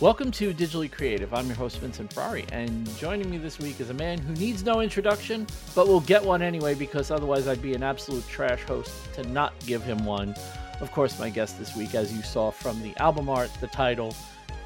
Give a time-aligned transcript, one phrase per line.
[0.00, 1.34] Welcome to Digitally Creative.
[1.34, 4.64] I'm your host, Vincent Ferrari, and joining me this week is a man who needs
[4.64, 8.90] no introduction, but will get one anyway because otherwise I'd be an absolute trash host
[9.12, 10.34] to not give him one.
[10.80, 14.16] Of course, my guest this week, as you saw from the album art, the title,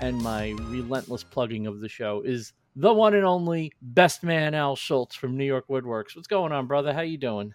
[0.01, 4.77] and my relentless plugging of the show, is the one and only best man Al
[4.77, 6.15] Schulze from New York Woodworks.
[6.15, 6.95] What's going on, brother?
[6.95, 7.53] How you doing?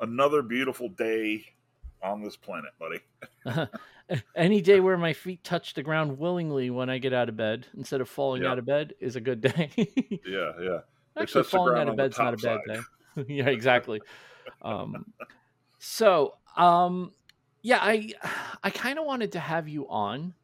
[0.00, 1.44] Another beautiful day
[2.02, 3.68] on this planet, buddy.
[4.36, 7.66] Any day where my feet touch the ground willingly when I get out of bed
[7.76, 8.50] instead of falling Yeah.
[8.52, 9.70] out of bed is a good day.
[10.26, 10.78] Yeah, yeah.
[11.16, 12.84] Actually, falling out of bed's not a bad side.
[13.16, 13.24] day.
[13.34, 14.00] yeah, exactly.
[14.62, 15.06] Um,
[15.78, 17.12] so, um,
[17.62, 18.12] yeah, I
[18.62, 20.34] I kind of wanted to have you on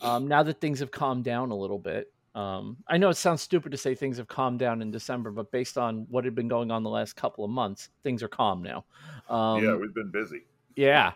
[0.00, 2.12] um, now that things have calmed down a little bit.
[2.34, 5.50] Um, I know it sounds stupid to say things have calmed down in December, but
[5.50, 8.62] based on what had been going on the last couple of months, things are calm
[8.62, 8.84] now.
[9.28, 10.42] Um, yeah, we've been busy.
[10.76, 11.12] yeah.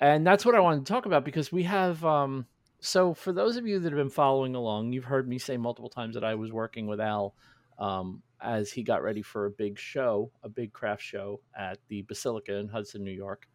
[0.00, 2.46] And that's what I wanted to talk about because we have um
[2.80, 5.88] so for those of you that have been following along, you've heard me say multiple
[5.88, 7.34] times that I was working with Al
[7.78, 12.02] um as he got ready for a big show, a big craft show at the
[12.02, 13.48] Basilica in Hudson, New York.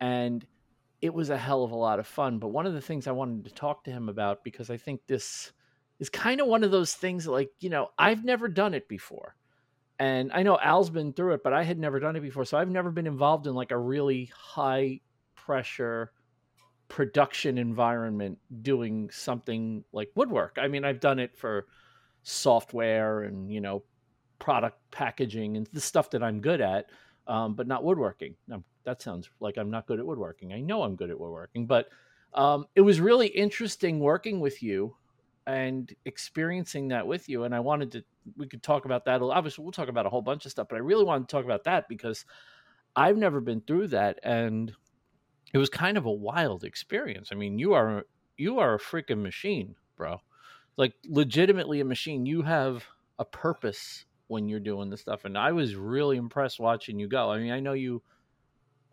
[0.00, 0.46] And
[1.02, 3.12] it was a hell of a lot of fun, but one of the things I
[3.12, 5.52] wanted to talk to him about because I think this
[5.98, 9.36] is kind of one of those things like, you know, I've never done it before.
[9.98, 12.44] And I know Al's been through it, but I had never done it before.
[12.44, 15.00] So I've never been involved in like a really high
[15.44, 16.12] pressure
[16.88, 20.58] production environment doing something like woodwork.
[20.60, 21.66] I mean, I've done it for
[22.22, 23.82] software and, you know,
[24.38, 26.90] product packaging and the stuff that I'm good at,
[27.26, 28.34] um, but not woodworking.
[28.48, 30.52] Now, that sounds like I'm not good at woodworking.
[30.52, 31.88] I know I'm good at woodworking, but
[32.34, 34.94] um, it was really interesting working with you
[35.46, 37.44] and experiencing that with you.
[37.44, 38.04] And I wanted to,
[38.36, 39.22] we could talk about that.
[39.22, 41.44] Obviously, we'll talk about a whole bunch of stuff, but I really wanted to talk
[41.44, 42.24] about that because
[42.96, 44.20] I've never been through that.
[44.22, 44.72] And
[45.54, 47.30] it was kind of a wild experience.
[47.32, 48.04] I mean, you are,
[48.36, 50.20] you are a freaking machine, bro.
[50.76, 52.26] Like legitimately a machine.
[52.26, 52.84] You have
[53.18, 55.24] a purpose when you're doing this stuff.
[55.24, 57.30] And I was really impressed watching you go.
[57.30, 58.02] I mean, I know you,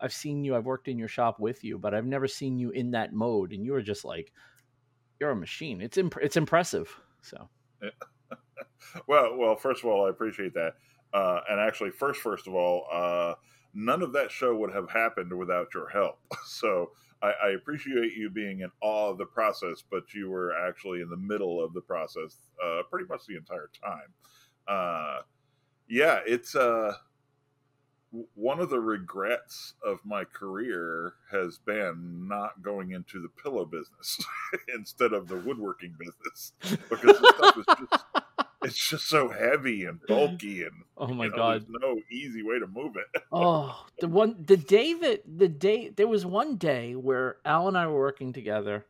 [0.00, 2.70] I've seen you, I've worked in your shop with you, but I've never seen you
[2.70, 3.52] in that mode.
[3.52, 4.32] And you were just like,
[5.18, 5.80] you're a machine.
[5.80, 6.88] It's imp- it's impressive.
[7.22, 7.48] So
[9.06, 10.74] Well, well, first of all, I appreciate that.
[11.12, 13.34] Uh, and actually, first, first of all, uh,
[13.74, 16.18] none of that show would have happened without your help.
[16.46, 16.90] So
[17.22, 21.08] I, I appreciate you being in awe of the process, but you were actually in
[21.08, 24.08] the middle of the process uh, pretty much the entire time.
[24.68, 25.22] Uh,
[25.88, 26.94] yeah, it's uh,
[28.34, 34.18] one of the regrets of my career has been not going into the pillow business
[34.74, 36.52] instead of the woodworking business
[36.90, 38.04] because stuff is just
[38.62, 41.62] it's just so heavy and oh bulky and Oh my you know, god.
[41.68, 43.22] there's no easy way to move it.
[43.32, 47.76] Oh, the one the day that the day there was one day where Al and
[47.78, 48.86] I were working together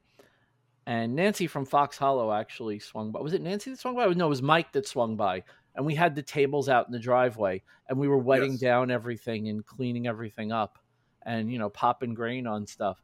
[0.86, 3.20] and Nancy from Fox Hollow actually swung by.
[3.20, 4.06] Was it Nancy that swung by?
[4.08, 5.44] No, it was Mike that swung by.
[5.76, 8.60] And we had the tables out in the driveway and we were wetting Yes.
[8.60, 10.78] down everything and cleaning everything up
[11.24, 13.00] and you know, popping grain on stuff.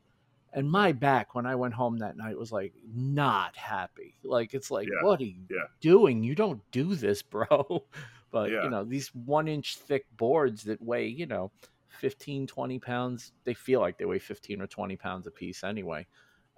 [0.53, 4.19] And my back when I went home that night was like not happy.
[4.25, 5.03] Like it's like, Yeah.
[5.03, 5.67] what are you Yeah.
[5.81, 6.23] doing?
[6.25, 7.87] You don't do this, bro.
[8.31, 8.63] But Yeah.
[8.63, 11.53] you know, these one inch thick boards that weigh, you know,
[11.89, 16.07] 15, 20 pounds, they feel like they weigh 15 or 20 pounds a piece anyway.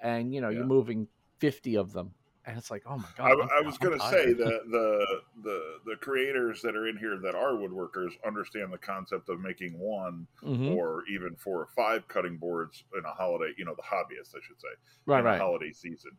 [0.00, 1.08] And you know, you're moving
[1.40, 2.14] 50 of them.
[2.46, 3.26] And it's like, oh my god.
[3.26, 7.18] I, I'm- was going to say that the the the creators that are in here
[7.18, 10.74] that are woodworkers understand the concept of making one Mhm.
[10.74, 13.52] or even four or five cutting boards in a holiday.
[13.58, 14.68] You know, the hobbyists, I should say,
[15.06, 15.40] Right, in a right.
[15.40, 16.12] holiday season.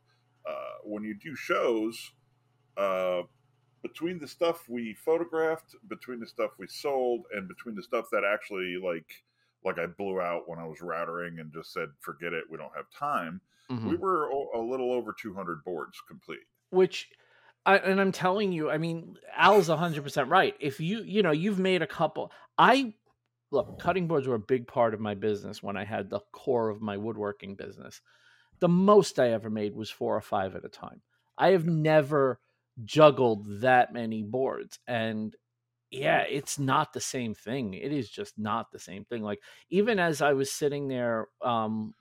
[0.47, 2.11] Uh, when you do shows,
[2.77, 3.23] uh,
[3.81, 8.23] between the stuff we photographed, between the stuff we sold, and between the stuff that
[8.23, 9.23] actually like
[9.63, 12.75] like I blew out when I was routering and just said, "Forget it, we don't
[12.75, 13.89] have time." Mhm.
[13.89, 16.45] We were a little over 200 boards complete.
[16.69, 17.09] which
[17.65, 20.55] I, and I'm telling you, I mean, Al's 100% right.
[20.59, 22.95] If you, you know, you've made a couple, I
[23.51, 26.69] look, cutting boards were a big part of my business when I had the core
[26.69, 28.01] of my woodworking business.
[28.59, 31.01] The most I ever made was four or five at a time.
[31.37, 32.39] I have never
[32.85, 34.79] juggled that many boards.
[34.87, 35.35] And
[35.91, 37.73] yeah, it's not the same thing.
[37.75, 39.23] It is just not the same thing.
[39.23, 41.95] Like, even as I was sitting there um,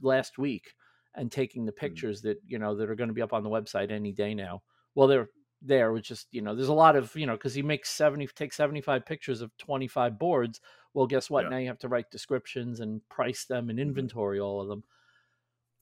[0.00, 0.74] last week,
[1.18, 3.50] and taking the pictures that you know that are going to be up on the
[3.50, 4.62] website any day now.
[4.94, 5.28] Well, they're
[5.60, 5.92] there.
[5.92, 8.52] Which just you know, there's a lot of you know because he makes seventy take
[8.52, 10.60] seventy five pictures of twenty five boards.
[10.94, 11.44] Well, guess what?
[11.44, 11.50] Yeah.
[11.50, 14.84] Now you have to write descriptions and price them and inventory all of them.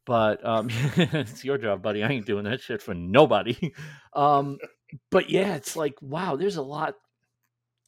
[0.05, 2.03] But um, it's your job, buddy.
[2.03, 3.73] I ain't doing that shit for nobody.
[4.15, 4.57] Um,
[5.11, 6.95] but yeah, it's like wow, there's a lot.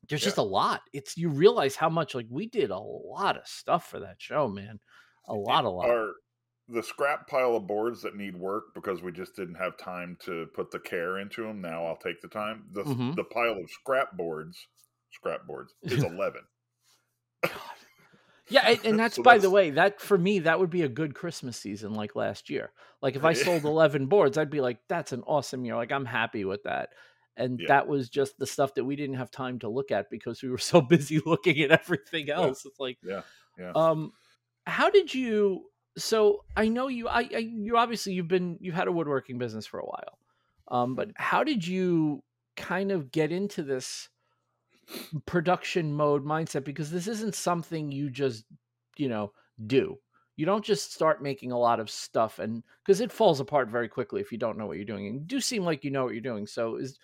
[0.09, 0.27] There's Yeah.
[0.27, 0.83] just a lot.
[0.93, 4.49] It's you realize how much like we did a lot of stuff for that show,
[4.49, 4.81] man.
[5.27, 5.89] A lot, a lot.
[5.89, 6.13] Our
[6.69, 10.47] the scrap pile of boards that need work because we just didn't have time to
[10.55, 11.61] put the care into them.
[11.61, 12.69] Now I'll take the time.
[12.73, 13.17] The Mhm.
[13.17, 14.69] the pile of scrap boards,
[15.11, 16.47] scrap boards is eleven.
[18.51, 20.89] Yeah, and, and that's So by the way, that for me, that would be a
[20.89, 22.73] good Christmas season like last year.
[23.03, 25.77] Like if I sold 11 boards, I'd be like, that's an awesome year.
[25.77, 26.91] Like I'm happy with that.
[27.37, 27.69] And Yeah.
[27.69, 30.49] that was just the stuff that we didn't have time to look at because we
[30.49, 32.65] were so busy looking at everything else.
[32.65, 33.23] It's like, Yeah,
[33.57, 33.75] yeah.
[33.75, 34.13] um,
[34.67, 35.68] how did you?
[35.97, 37.09] So I know you.
[37.09, 40.19] I, I you obviously you've been you've had a woodworking business for a while,
[40.69, 42.23] um, but how did you
[42.57, 44.09] kind of get into this
[45.27, 46.65] production mode mindset?
[46.65, 48.45] Because this isn't something you just
[48.97, 49.33] you know
[49.67, 49.99] do.
[50.37, 53.89] You don't just start making a lot of stuff, and because it falls apart very
[53.89, 55.09] quickly if you don't know what you're doing.
[55.09, 56.47] And you do seem like you know what you're doing.
[56.47, 56.99] So is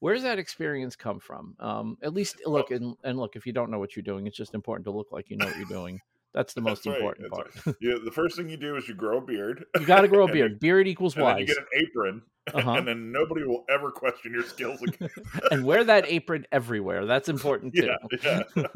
[0.00, 1.56] where's that experience come from?
[1.58, 3.34] Um, at least look and, and look.
[3.34, 5.46] If you don't know what you're doing, it's just important to look like you know
[5.46, 6.00] what you're doing.
[6.34, 7.76] That's the most That's important that's part.
[7.80, 9.64] Yeah, the first thing you do is you grow a beard.
[9.78, 10.60] You got to grow a beard.
[10.60, 12.22] Beard equals then you get an apron,
[12.54, 12.72] Uh-huh.
[12.72, 15.08] and then nobody will ever question your skills again.
[15.50, 17.06] and wear that apron everywhere.
[17.06, 17.90] That's important too.
[18.22, 18.66] yeah, yeah.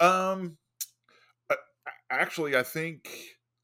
[0.00, 0.56] um,
[2.10, 3.08] actually, I think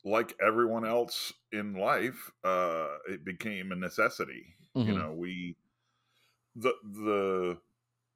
[0.04, 4.54] like everyone else in life, uh, it became a necessity.
[4.74, 4.98] You Mhm.
[4.98, 5.56] know, we
[6.56, 7.58] the the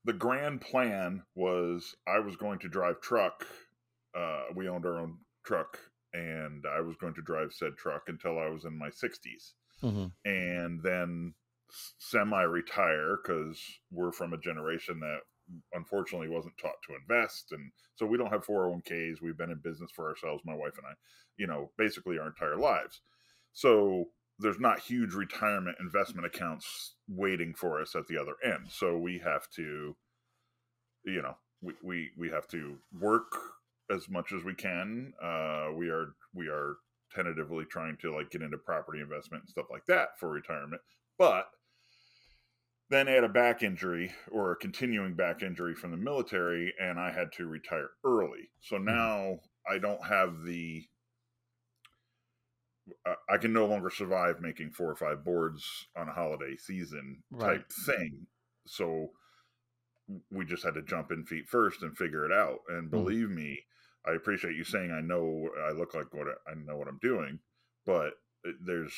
[0.04, 3.46] the grand plan was I was going to drive truck.
[4.14, 5.78] Uh, we owned our own truck,
[6.12, 9.54] and I was going to drive said truck until I was in my sixties.
[9.82, 10.12] Mhm.
[10.24, 11.34] and then
[11.98, 15.18] semi retire because we're from a generation that
[15.72, 19.90] unfortunately wasn't taught to invest and so we don't have 401ks we've been in business
[19.94, 20.92] for ourselves my wife and i
[21.36, 23.00] you know basically our entire lives.
[23.52, 28.70] So there's not huge retirement investment accounts waiting for us at the other end.
[28.70, 29.96] So we have to
[31.04, 33.32] you know we we, we have to work
[33.90, 36.76] as much as we can uh we are we are
[37.14, 40.80] tentatively trying to like get into property investment and stuff like that for retirement
[41.18, 41.48] but
[42.90, 46.98] then I had a back injury or a continuing back injury from the military and
[46.98, 48.50] I had to retire early.
[48.60, 49.38] So now
[49.68, 50.84] I don't have the
[53.28, 55.64] I can no longer survive making four or five boards
[55.96, 57.58] on a holiday season Right.
[57.58, 58.26] type thing.
[58.66, 59.10] So
[60.30, 62.58] we just had to jump in feet first and figure it out.
[62.68, 63.64] And believe me,
[64.06, 66.98] I appreciate you saying I know I look like what I I know what I'm
[67.00, 67.38] doing,
[67.86, 68.12] but
[68.64, 68.94] there's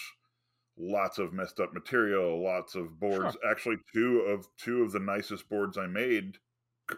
[0.79, 3.37] lots of messed up material, lots of boards.
[3.49, 6.38] Actually, two of two of the nicest boards I made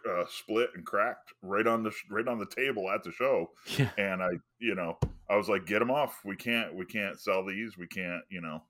[0.08, 3.90] uh, split and cracked right on the right on the table at the show Yeah.
[3.96, 4.98] and I, you know,
[5.30, 6.20] I was like, get them off.
[6.24, 7.78] We can't, we can't sell these.
[7.78, 8.62] We can't, you know.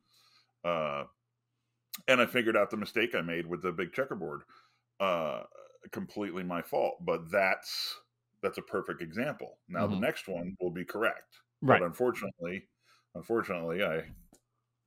[0.65, 1.05] Uh,
[2.07, 4.43] and I figured out the mistake I made with the big checkerboard.
[5.01, 5.43] Uh,
[5.91, 7.97] completely my fault, but that's
[8.43, 9.59] that's a perfect example.
[9.69, 9.91] Now Mhm.
[9.91, 11.81] the next one will be correct, Right.
[11.81, 12.69] but unfortunately,
[13.15, 14.05] unfortunately, I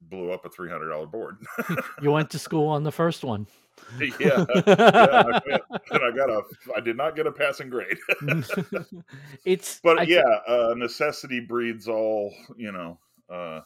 [0.01, 1.37] blew up a three hundred dollar board.
[2.01, 3.45] You went to school on the first one.
[3.99, 5.41] yeah, yeah, I,
[5.91, 6.41] and I got a,
[6.75, 7.97] I did not get a passing grade.
[9.45, 12.33] it's but I yeah, uh, necessity breeds all.
[12.57, 12.99] You know,
[13.29, 13.61] uh,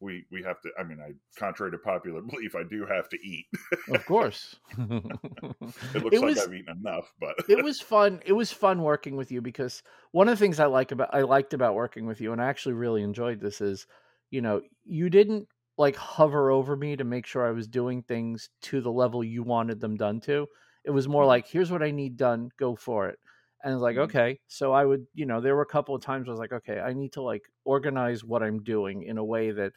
[0.00, 0.70] we we have to.
[0.78, 3.46] I mean, I contrary to popular belief, I do have to eat.
[3.88, 4.56] of course.
[5.94, 8.20] It looks It like I've eaten enough, but it was fun.
[8.24, 11.22] It was fun working with you because one of the things I like about I
[11.22, 13.86] liked about working with you, and I actually really enjoyed this, is
[14.30, 15.48] you know you didn't
[15.78, 19.42] like hover over me to make sure I was doing things to the level you
[19.42, 20.46] wanted them done to.
[20.84, 21.26] It was more Mhm.
[21.26, 23.18] like, here's what I need done, go for it.
[23.62, 24.08] And it's like, Mhm.
[24.08, 24.40] okay.
[24.46, 26.80] So I would, you know, there were a couple of times I was like, okay,
[26.80, 29.74] I need to like organize what I'm doing in a way that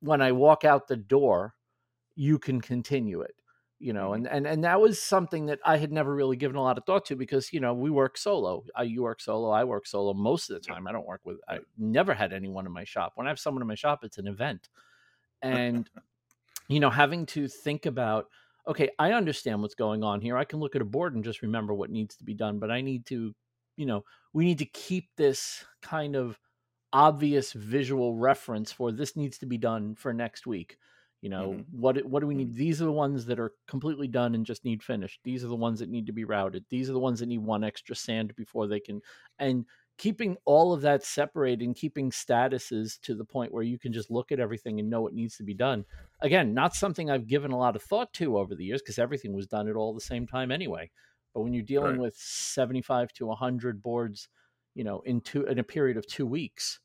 [0.00, 1.54] when I walk out the door,
[2.14, 3.34] you can continue it
[3.80, 4.16] you know Mhm.
[4.16, 6.84] and, and and that was something that i had never really given a lot of
[6.84, 8.64] thought to because you know we work solo.
[8.74, 10.88] I, you work solo i work solo most of the time.
[10.88, 13.12] I don't work with i never had anyone in my shop.
[13.14, 14.68] When i have someone in my shop it's an event.
[15.42, 15.90] And
[16.68, 18.28] you know having to think about
[18.66, 20.36] okay i understand what's going on here.
[20.36, 22.70] I can look at a board and just remember what needs to be done but
[22.70, 23.34] i need to
[23.76, 26.38] you know we need to keep this kind of
[26.92, 30.78] obvious visual reference for this needs to be done for next week
[31.20, 31.66] you know Mhm.
[31.70, 32.44] what do- what do we Mhm.
[32.44, 35.48] need these are the ones that are completely done and just need finished these are
[35.48, 37.94] the ones that need to be routed these are the ones that need one extra
[37.94, 39.02] sand before they can
[39.38, 39.66] and
[39.98, 44.10] keeping all of that separated and keeping statuses to the point where you can just
[44.10, 45.84] look at everything and know what needs to be done
[46.20, 49.32] again not something i've given a lot of thought to over the years because everything
[49.34, 50.90] was done at all the same time anyway
[51.34, 51.98] but when you're dealing Right.
[51.98, 54.28] with 75 to 100 boards
[54.78, 56.78] you know in two in a period of two weeks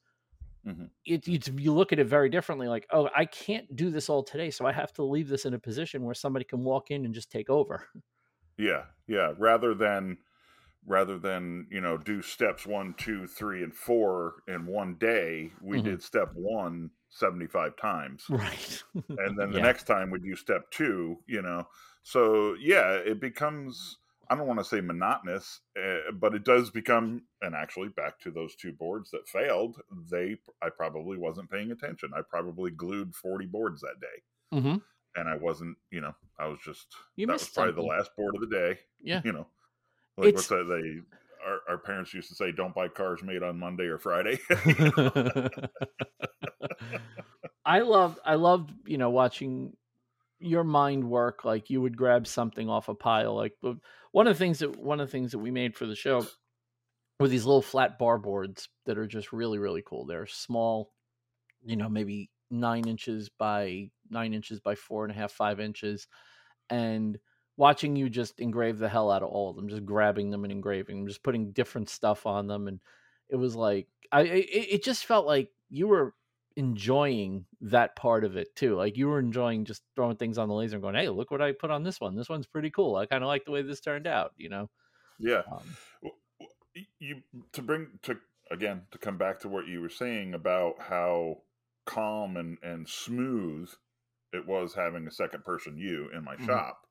[0.65, 0.89] Mhm.
[1.05, 4.23] it, it's, you look at it very differently like oh i can't do this all
[4.23, 7.03] today so i have to leave this in a position where somebody can walk in
[7.03, 7.89] and just take over
[8.57, 9.33] yeah, yeah.
[9.37, 10.17] Rather than
[10.85, 15.77] rather than you know do steps one two three and four in one day we
[15.77, 15.89] mm-hmm.
[15.89, 19.63] did step one 75 times right and then the yeah.
[19.63, 21.65] next time we do step two you know
[22.03, 23.97] so yeah it becomes
[24.29, 28.31] i don't want to say monotonous uh, but it does become and actually back to
[28.31, 29.77] those two boards that failed
[30.11, 34.77] they i probably wasn't paying attention i probably glued 40 boards that day mm-hmm.
[35.19, 37.87] and i wasn't you know i was just you that was probably something.
[37.87, 39.47] the last board of the day yeah you know
[40.17, 40.67] like it's, what's that?
[40.69, 41.01] They
[41.45, 44.39] our, our parents used to say, "Don't buy cars made on Monday or Friday."
[47.65, 49.75] I loved, I loved, you know, watching
[50.43, 51.45] your mind work.
[51.45, 53.35] Like you would grab something off a pile.
[53.35, 53.53] Like
[54.11, 56.25] one of the things that one of the things that we made for the show
[57.19, 60.05] were these little flat bar boards that are just really, really cool.
[60.05, 60.91] They're small,
[61.63, 66.07] you know, maybe nine inches by nine inches by four and a half, five inches,
[66.69, 67.17] and
[67.57, 70.51] watching you just engrave the hell out of all of them, just grabbing them and
[70.51, 72.79] engraving them, just putting different stuff on them, and
[73.29, 76.13] it was like I it, it just felt like you were
[76.55, 78.75] enjoying that part of it too.
[78.75, 81.41] Like you were enjoying just throwing things on the laser and going, "Hey, look what
[81.41, 82.15] I put on this one.
[82.15, 82.95] This one's pretty cool.
[82.95, 84.69] I kind of like the way this turned out." You know?
[85.19, 85.41] Yeah.
[85.51, 86.11] Um,
[86.99, 87.21] you
[87.53, 88.17] to bring to
[88.51, 91.37] again to come back to what you were saying about how
[91.85, 93.69] calm and and smooth
[94.31, 96.45] it was having a second person you in my mm-hmm.
[96.45, 96.81] shop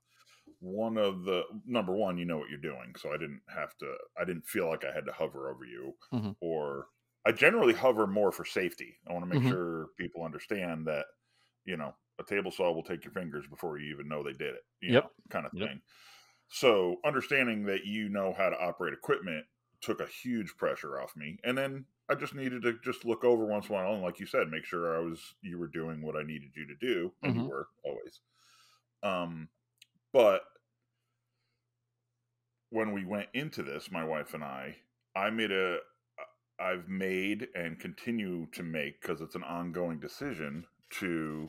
[0.61, 3.87] one of the number one you know what you're doing so i didn't have to
[4.21, 6.31] i didn't feel like i had to hover over you mm-hmm.
[6.41, 6.87] or
[7.27, 9.51] i generally hover more for safety i want to make mm-hmm.
[9.51, 11.07] sure people understand that
[11.65, 14.55] you know a table saw will take your fingers before you even know they did
[14.55, 15.69] it yep know, kind of yep.
[15.69, 15.81] thing
[16.49, 19.45] so understanding that you know how to operate equipment
[19.81, 23.47] took a huge pressure off me and then i just needed to just look over
[23.47, 26.03] once in a while and like you said make sure i was you were doing
[26.03, 27.45] what i needed you to do and mm-hmm.
[27.45, 28.21] you were always
[29.03, 29.49] um
[30.13, 30.43] but
[32.73, 34.77] when we went into this, my wife and I,
[35.15, 35.77] I made a,
[36.61, 40.65] I've made and continue to make because it's an ongoing decision
[40.99, 41.49] to,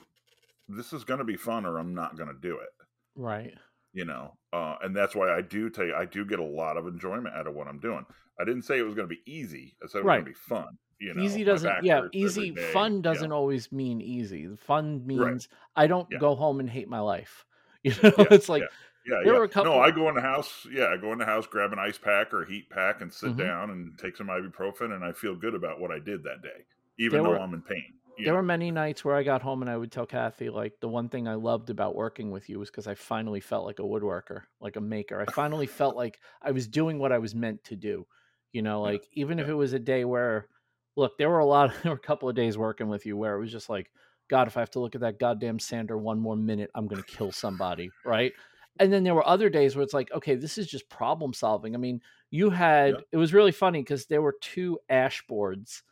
[0.67, 2.69] this is going to be fun or I'm not going to do it.
[3.15, 3.53] Right.
[3.93, 6.77] You know, uh, and that's why I do tell you, I do get a lot
[6.77, 8.05] of enjoyment out of what I'm doing.
[8.39, 9.75] I didn't say it was going to be easy.
[9.83, 10.15] I said it was right.
[10.15, 10.77] going to be fun.
[10.99, 12.55] You know, easy doesn't, yeah, easy.
[12.55, 13.35] Fun doesn't yeah.
[13.35, 14.47] always mean easy.
[14.55, 15.47] Fun means right.
[15.75, 16.17] I don't yeah.
[16.17, 17.45] go home and hate my life.
[17.83, 18.27] You know, yeah.
[18.31, 18.63] it's like
[19.05, 19.39] yeah, there yeah.
[19.39, 19.73] were a couple.
[19.73, 20.65] No, I go in the house.
[20.71, 23.11] Yeah, I go in the house, grab an ice pack or a heat pack, and
[23.11, 23.39] sit mm-hmm.
[23.39, 26.65] down and take some ibuprofen, and I feel good about what I did that day,
[26.99, 27.93] even there though were, I'm in pain.
[28.17, 28.33] There know?
[28.33, 31.09] were many nights where I got home and I would tell Kathy, like, the one
[31.09, 34.43] thing I loved about working with you was because I finally felt like a woodworker,
[34.61, 35.19] like a maker.
[35.19, 38.05] I finally felt like I was doing what I was meant to do.
[38.51, 39.23] You know, like yeah.
[39.23, 39.45] even yeah.
[39.45, 40.47] if it was a day where,
[40.95, 43.35] look, there were a lot, there were a couple of days working with you where
[43.35, 43.89] it was just like,
[44.29, 47.01] God, if I have to look at that goddamn sander one more minute, I'm going
[47.01, 48.31] to kill somebody, right?
[48.79, 51.75] And then there were other days where it's like okay this is just problem solving.
[51.75, 52.01] I mean
[52.31, 52.99] you had yeah.
[53.11, 55.83] it was really funny because there were two ash boards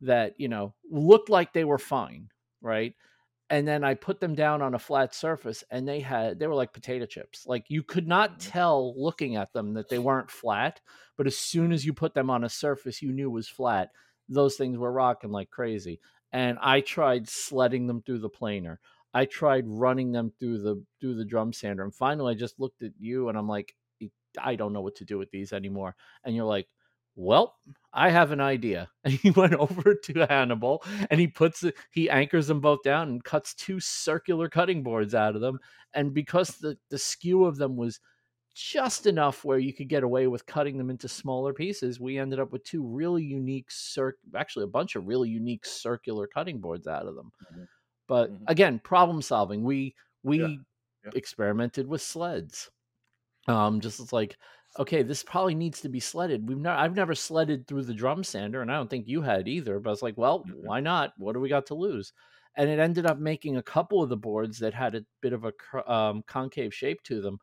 [0.00, 2.28] that you know looked like they were fine
[2.62, 2.94] right?
[3.50, 6.54] And then i put them down on a flat surface and they had they were
[6.54, 7.46] like potato chips.
[7.46, 8.50] Like you could not mm-hmm.
[8.50, 10.80] tell looking at them that they weren't flat
[11.18, 13.90] but as soon as you put them on a surface you knew was flat.
[14.28, 16.00] Those things were rocking like crazy.
[16.32, 18.80] And i tried sledding them through the planer
[19.14, 22.82] I tried running them through the through the drum sander, and finally I just looked
[22.82, 23.74] at you and I'm like,
[24.40, 25.94] I don't know what to do with these anymore.
[26.24, 26.68] And you're like,
[27.14, 27.56] well,
[27.92, 28.88] I have an idea.
[29.04, 33.24] And he went over to Hannibal and he puts he anchors them both down and
[33.24, 35.58] cuts two circular cutting boards out of them.
[35.92, 38.00] And because the, the skew of them was
[38.54, 42.38] just enough where you could get away with cutting them into smaller pieces, we ended
[42.38, 46.86] up with two really unique circ actually a bunch of really unique circular cutting boards
[46.86, 47.32] out of them.
[47.52, 47.64] Mm-hmm.
[48.12, 48.44] But mm-hmm.
[48.46, 49.64] again, problem solving.
[49.64, 50.48] We we yeah.
[51.06, 51.12] Yeah.
[51.14, 52.70] experimented with sleds.
[53.48, 54.36] Um, just it's like,
[54.78, 56.46] okay, this probably needs to be sledded.
[56.46, 59.48] We've never I've never sledded through the drum sander, and I don't think you had
[59.48, 59.80] either.
[59.80, 61.14] But it's like, well, why not?
[61.16, 62.12] What do we got to lose?
[62.54, 65.46] And it ended up making a couple of the boards that had a bit of
[65.46, 67.38] a um, concave shape to them,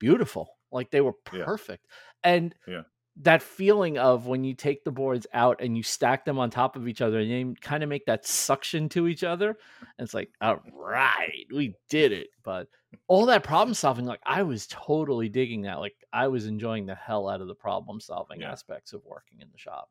[0.00, 0.56] beautiful.
[0.72, 1.86] Like they were perfect.
[2.24, 2.32] Yeah.
[2.32, 2.82] And yeah
[3.22, 6.74] that feeling of when you take the boards out and you stack them on top
[6.74, 9.50] of each other and you kind of make that suction to each other.
[9.80, 12.28] And it's like, all right, we did it.
[12.42, 12.68] But
[13.08, 15.80] all that problem solving, like I was totally digging that.
[15.80, 18.52] Like I was enjoying the hell out of the problem solving yeah.
[18.52, 19.90] aspects of working in the shop.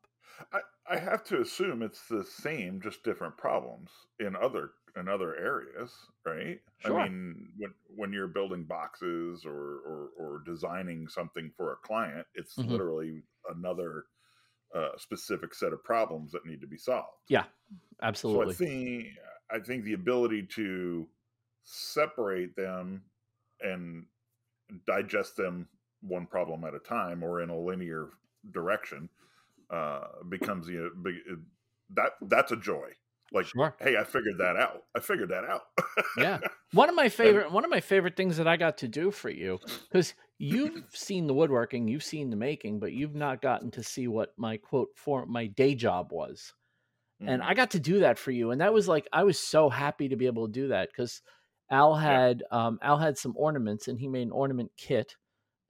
[0.52, 5.36] I, I have to assume it's the same, just different problems in other in other
[5.36, 5.92] areas,
[6.24, 6.60] right?
[6.78, 7.00] Sure.
[7.00, 12.26] I mean, when when you're building boxes or or, or designing something for a client,
[12.34, 12.70] it's mm-hmm.
[12.70, 13.22] literally
[13.54, 14.04] another
[14.74, 17.08] uh, specific set of problems that need to be solved.
[17.28, 17.44] Yeah,
[18.02, 18.54] absolutely.
[18.54, 19.06] So I think
[19.50, 21.08] I think the ability to
[21.64, 23.02] separate them
[23.60, 24.06] and
[24.86, 25.68] digest them
[26.02, 28.08] one problem at a time or in a linear
[28.52, 29.08] direction
[29.70, 30.90] uh, becomes the
[31.94, 32.88] that that's a joy.
[33.32, 33.76] Like, sure.
[33.80, 34.82] hey, I figured that out.
[34.96, 35.62] I figured that out.
[36.16, 36.38] yeah,
[36.72, 39.10] one of my favorite and, one of my favorite things that I got to do
[39.10, 39.58] for you
[39.88, 44.08] because you've seen the woodworking, you've seen the making, but you've not gotten to see
[44.08, 46.52] what my quote for my day job was.
[47.20, 47.50] And mm-hmm.
[47.50, 50.08] I got to do that for you, and that was like I was so happy
[50.08, 51.22] to be able to do that because
[51.70, 52.66] Al had yeah.
[52.66, 55.14] um, Al had some ornaments, and he made an ornament kit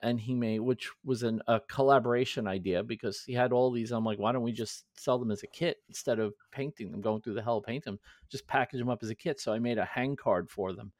[0.02, 4.04] and he made which was an, a collaboration idea because he had all these i'm
[4.04, 7.20] like why don't we just sell them as a kit instead of painting them going
[7.20, 7.98] through the hell of paint them
[8.30, 9.40] just package them up as a kit?
[9.40, 10.92] So i made a hang card for them.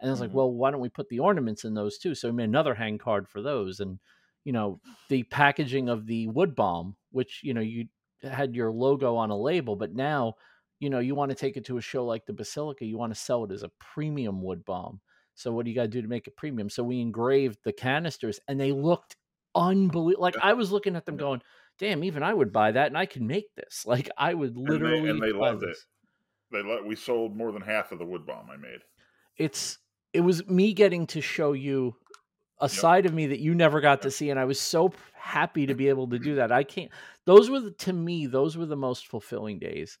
[0.00, 0.28] And i was mm-hmm.
[0.28, 2.14] like well why don't we put the ornaments in those too?
[2.14, 3.98] So we made another hang card for those and
[4.44, 7.86] you know the packaging of the wood balm which you know you
[8.22, 10.34] had your logo on a label but now
[10.80, 13.12] you know you want to take it to a show like the basilica you want
[13.12, 15.00] to sell it as a premium wood balm
[15.34, 16.70] so what do you got to do to make it premium?
[16.70, 19.16] So we engraved the canisters and they looked
[19.54, 20.22] unbelievable.
[20.22, 21.42] Like I was looking at them going,
[21.78, 23.84] damn, even I would buy that and I can make this.
[23.86, 24.98] Like I would literally.
[24.98, 25.78] And they, and they loved this.
[25.78, 25.84] it.
[26.52, 28.80] They let, we sold more than half of the wood balm I made.
[29.36, 29.78] It's,
[30.12, 31.96] it was me getting to show you
[32.60, 32.70] a yep.
[32.70, 34.02] side of me that you never got yep.
[34.02, 34.30] to see.
[34.30, 36.24] And I was so happy to be able to mm-hmm.
[36.24, 36.52] do that.
[36.52, 36.92] I can't,
[37.26, 39.98] those were the, to me, those were the most fulfilling days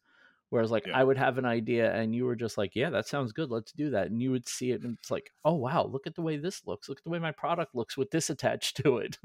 [0.50, 0.96] Whereas like yeah.
[0.96, 3.50] I would have an idea and you were just like, yeah, that sounds good.
[3.50, 4.08] Let's do that.
[4.08, 6.62] And you would see it and it's like, oh wow, look at the way this
[6.66, 6.88] looks.
[6.88, 9.18] Look at the way my product looks with this attached to it.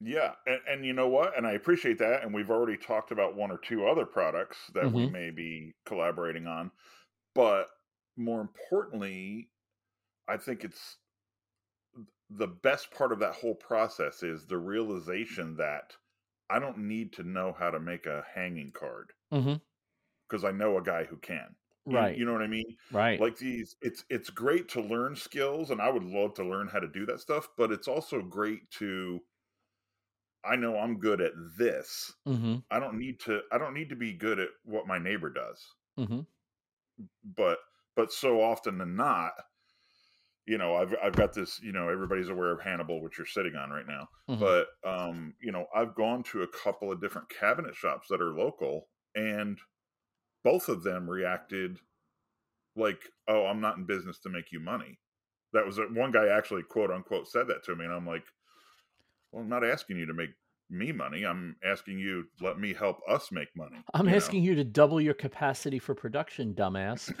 [0.00, 1.36] yeah, and, and you know what?
[1.36, 2.22] And I appreciate that.
[2.22, 4.96] And we've already talked about one or two other products that mm-hmm.
[4.96, 6.70] we may be collaborating on.
[7.34, 7.66] But
[8.16, 9.50] more importantly,
[10.26, 10.96] I think it's
[12.30, 15.92] the best part of that whole process is the realization that
[16.48, 19.12] I don't need to know how to make a hanging card.
[19.32, 19.56] Mm-hmm
[20.28, 21.54] because I know a guy who can.
[21.86, 22.14] Right.
[22.14, 22.76] You, you, know what I mean?
[22.90, 23.20] Right.
[23.20, 26.80] Like these it's it's great to learn skills and I would love to learn how
[26.80, 29.20] to do that stuff, but it's also great to
[30.44, 32.12] I know I'm good at this.
[32.26, 32.56] Mm-hmm.
[32.70, 35.64] I don't need to I don't need to be good at what my neighbor does.
[35.98, 36.20] Mm-hmm.
[37.36, 37.58] But
[37.94, 39.32] but so often than not,
[40.46, 43.54] you know, I've I've got this, you know, everybody's aware of Hannibal, which you're sitting
[43.54, 44.08] on right now.
[44.28, 44.40] Mm-hmm.
[44.40, 48.32] But um, you know, I've gone to a couple of different cabinet shops that are
[48.32, 49.58] local and
[50.44, 51.78] both of them reacted
[52.76, 54.98] like, "Oh, I'm not in business to make you money."
[55.52, 58.24] That was a, one guy actually quote unquote said that to me, and I'm like,
[59.32, 60.30] "Well, I'm not asking you to make
[60.70, 61.24] me money.
[61.24, 63.76] I'm asking you let me help us make money.
[63.94, 64.50] I'm you asking know?
[64.50, 67.12] you to double your capacity for production, dumbass.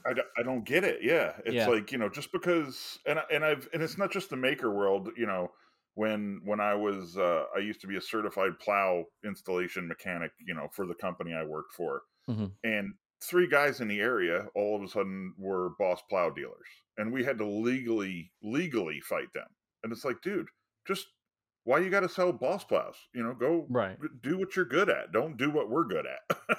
[0.06, 1.00] I, I don't get it.
[1.02, 1.68] Yeah, it's yeah.
[1.68, 5.10] like you know just because and and I've and it's not just the maker world.
[5.16, 5.48] You know
[5.94, 10.30] when when I was uh, I used to be a certified plow installation mechanic.
[10.46, 12.46] You know for the company I worked for, Mm-hmm.
[12.64, 16.68] And three guys in the area all of a sudden were boss plow dealers.
[16.96, 19.46] And we had to legally, legally fight them.
[19.82, 20.48] And it's like, dude,
[20.86, 21.06] just
[21.64, 22.96] why you got to sell boss plows?
[23.14, 23.96] You know, go right.
[24.22, 25.12] do what you're good at.
[25.12, 26.58] Don't do what we're good at.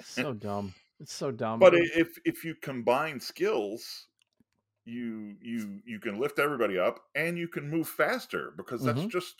[0.04, 0.74] so dumb.
[1.00, 1.58] It's so dumb.
[1.58, 4.06] But if if you combine skills,
[4.84, 9.08] you you you can lift everybody up and you can move faster because that's mm-hmm.
[9.08, 9.34] just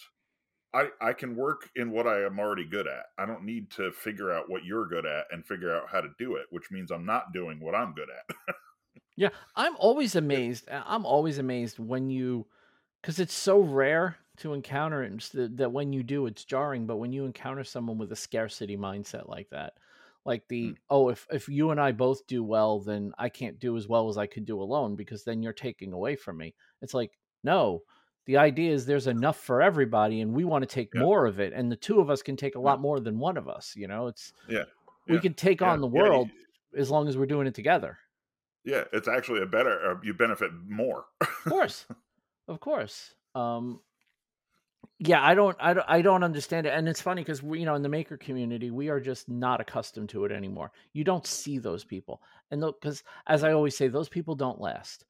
[0.74, 3.06] I, I can work in what I am already good at.
[3.16, 6.08] I don't need to figure out what you're good at and figure out how to
[6.18, 8.56] do it, which means I'm not doing what I'm good at.
[9.16, 10.68] yeah, I'm always amazed.
[10.68, 12.46] I'm always amazed when you,
[13.00, 16.86] because it's so rare to encounter it that, that when you do, it's jarring.
[16.86, 19.74] But when you encounter someone with a scarcity mindset like that,
[20.24, 20.76] like the mm.
[20.90, 24.08] oh, if if you and I both do well, then I can't do as well
[24.08, 26.54] as I could do alone because then you're taking away from me.
[26.82, 27.12] It's like
[27.44, 27.82] no
[28.26, 31.00] the idea is there's enough for everybody and we want to take yeah.
[31.00, 33.36] more of it and the two of us can take a lot more than one
[33.36, 34.06] of us you know?
[34.06, 34.64] It's yeah,
[35.08, 36.30] we can take on the world
[36.76, 37.98] as long as we're doing it together.
[38.64, 41.06] Yeah it's actually a better uh, you benefit more.
[41.20, 41.86] Of course.
[42.46, 43.14] Of course.
[43.34, 43.80] Um
[44.98, 47.66] yeah i don't i don't, I don't understand it and it's funny because we you
[47.66, 50.70] know in the maker community we are just not accustomed to it anymore.
[50.92, 55.04] You don't see those people and because as i always say those people don't last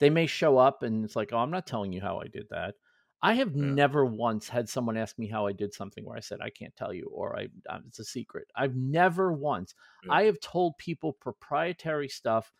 [0.00, 2.46] they may show up and it's like, oh, I'm not telling you how I did
[2.50, 2.74] that.
[3.22, 3.64] I have yeah.
[3.64, 6.74] never once had someone ask me how I did something where I said I can't
[6.74, 8.48] tell you or I um, it's a secret.
[8.56, 9.74] I've never once.
[10.04, 10.12] Yeah.
[10.12, 12.50] I have told people proprietary stuff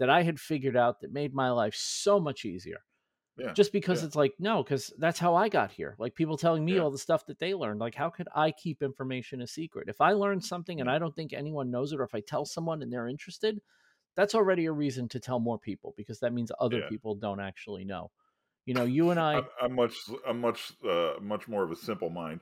[0.00, 2.80] that I had figured out that made my life so much easier.
[3.36, 3.52] Yeah.
[3.52, 5.94] Just because it's like no, because that's how I got here.
[6.00, 7.78] Like people telling me all the stuff that they learned.
[7.78, 9.88] Like how could I keep information a secret?
[9.88, 12.44] If I learn something and I don't think anyone knows it, or if I tell
[12.44, 13.60] someone and they're interested,
[14.18, 16.88] that's already a reason to tell more people because that means other yeah.
[16.88, 18.10] people don't actually know.
[18.66, 19.36] You know, you and I.
[19.36, 19.94] I'm, I'm much,
[20.26, 22.40] I'm much, uh, much more of a simple mind.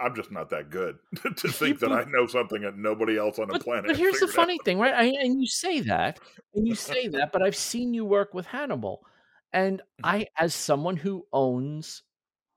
[0.00, 0.96] I'm just not that good
[1.36, 3.84] to think that I know something that nobody else on the but, planet.
[3.88, 4.64] But here's the funny out.
[4.64, 4.94] thing, right?
[4.94, 6.20] I, and you say that,
[6.54, 9.04] and you say that, but I've seen you work with Hannibal,
[9.52, 12.02] And I, as someone who owns,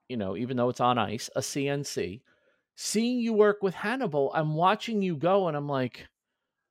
[0.08, 2.22] you know, even though it's on ice, a CNC,
[2.78, 6.08] seeing you work with Hannibal, I'm watching you go and I'm like,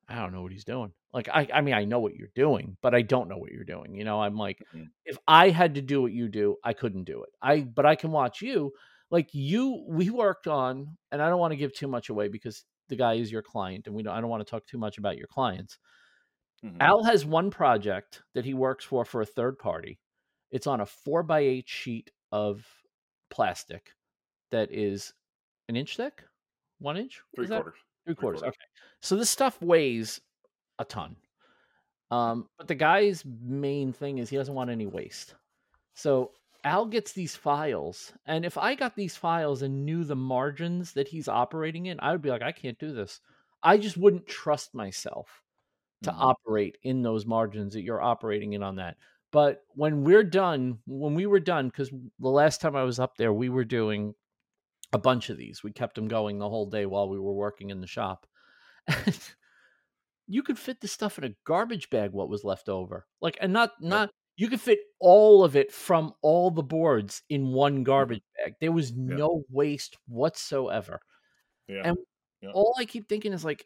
[0.09, 0.91] I don't know what he's doing.
[1.17, 3.63] Like I I mean I know what you're doing, but I don't know what you're
[3.63, 3.95] doing.
[3.95, 4.91] You know, I'm like Mhm.
[5.05, 7.29] if I had to do what you do, I couldn't do it.
[7.41, 8.71] I but I can watch you
[9.09, 12.65] like you we worked on and I don't want to give too much away because
[12.89, 14.99] the guy is your client and we don't I don't want to talk too much
[14.99, 15.79] about your clients.
[16.63, 16.77] Mhm.
[16.81, 19.99] Al has one project that he works for for a third party.
[20.51, 22.65] It's on a 4 by 8 sheet of
[23.31, 23.95] plastic
[24.51, 25.13] that is
[25.67, 26.23] an inch thick?
[26.79, 27.21] 1 inch?
[27.35, 27.75] Three quarters.
[28.05, 28.41] Three quarters.
[28.41, 28.55] quarters.
[28.55, 28.67] Okay.
[29.01, 30.21] So this stuff weighs
[30.79, 31.17] a ton.
[32.09, 35.35] Um, but the guy's main thing is he doesn't want any waste.
[35.95, 40.93] So Al gets these files, and if I got these files and knew the margins
[40.93, 43.21] that he's operating in, I would be like, I can't do this.
[43.63, 45.43] I just wouldn't trust myself
[46.03, 46.19] to Mhm.
[46.19, 48.97] operate in those margins that you're operating in on that.
[49.31, 53.17] But when we're done, when we were done, because the last time I was up
[53.17, 54.15] there, we were doing
[54.93, 55.63] a bunch of these.
[55.63, 58.27] We kept them going the whole day while we were working in the shop.
[60.27, 63.05] You could fit the stuff in a garbage bag what was left over.
[63.21, 67.51] Like and not not you could fit all of it from all the boards in
[67.51, 67.83] one mm-hmm.
[67.83, 68.53] garbage bag.
[68.61, 71.01] There was no waste whatsoever.
[71.67, 71.81] Yeah.
[71.83, 71.97] And
[72.41, 72.51] Yeah.
[72.53, 73.65] all I keep thinking is like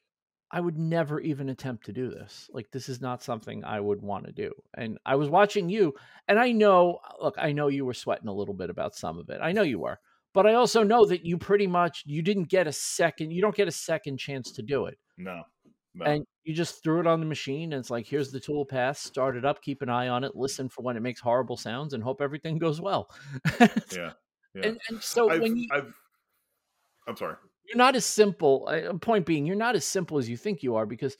[0.54, 2.50] I would never even attempt to do this.
[2.54, 4.52] Like this is not something I would want to do.
[4.76, 5.94] And I was watching you
[6.28, 9.30] and I know look, I know you were sweating a little bit about some of
[9.30, 9.40] it.
[9.42, 10.00] I know you were.
[10.34, 13.56] But I also know that you pretty much you didn't get a second you don't
[13.56, 14.98] get a second chance to do it.
[15.18, 15.44] no.
[15.94, 16.06] No.
[16.06, 18.98] And you just threw it on the machine and it's like here's the tool path,
[18.98, 21.94] start it up, keep an eye on it, listen for when it makes horrible sounds
[21.94, 23.10] and hope everything goes well.
[23.92, 24.12] yeah.
[24.54, 24.68] Yeah.
[24.68, 25.94] and, and so I've, when you I've
[27.08, 27.36] I'm sorry.
[27.66, 30.76] you're not as simple uh, point being you're not as simple as you think you
[30.76, 31.16] are because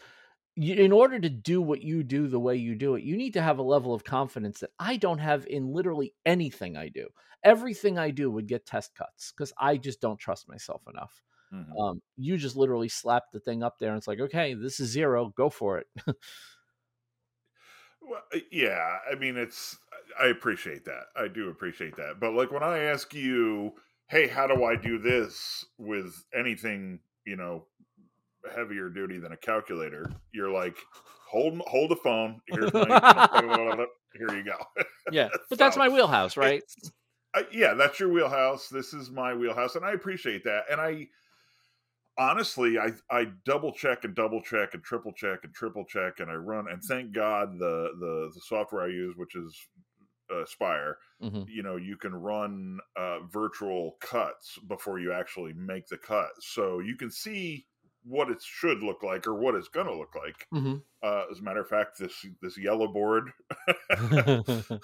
[0.56, 3.34] you, in order to do what you do the way you do it you need
[3.34, 7.08] to have a level of confidence that i don't have in literally anything i do
[7.44, 11.80] everything i do would get test cuts because i just don't trust myself enough Mhm.
[11.80, 14.90] um, you just literally slap the thing up there and it's like okay this is
[14.90, 15.88] zero go for it
[18.02, 19.78] Well, uh, yeah, I mean, it's.
[20.20, 21.06] I appreciate that.
[21.16, 22.20] I do appreciate that.
[22.20, 23.74] But like when I ask you,
[24.08, 27.68] "Hey, how do I do this with anything?" You know,
[28.56, 30.12] heavier duty than a calculator.
[30.34, 30.78] You're like,
[31.30, 32.42] hold hold the phone.
[32.48, 32.88] Here's my.
[34.18, 34.58] here you go.
[35.12, 36.64] yeah but that's my wheelhouse right
[37.34, 38.68] I, yeah, that's your wheelhouse.
[38.68, 40.66] This is my wheelhouse, and I appreciate that.
[40.70, 41.08] And I
[42.18, 46.30] honestly, I I double check and double check and triple check and triple check, and
[46.32, 46.68] I run.
[46.70, 49.58] And thank God the the the software I use, which is
[50.34, 51.46] uh, Spire, Mhm.
[51.48, 56.80] you know, you can run uh, virtual cuts before you actually make the cut, so
[56.80, 57.68] you can see
[58.04, 60.48] what it should look like or what it's going to look like.
[60.54, 60.84] Mhm.
[61.04, 63.32] Uh, as a matter of fact, this this yellow board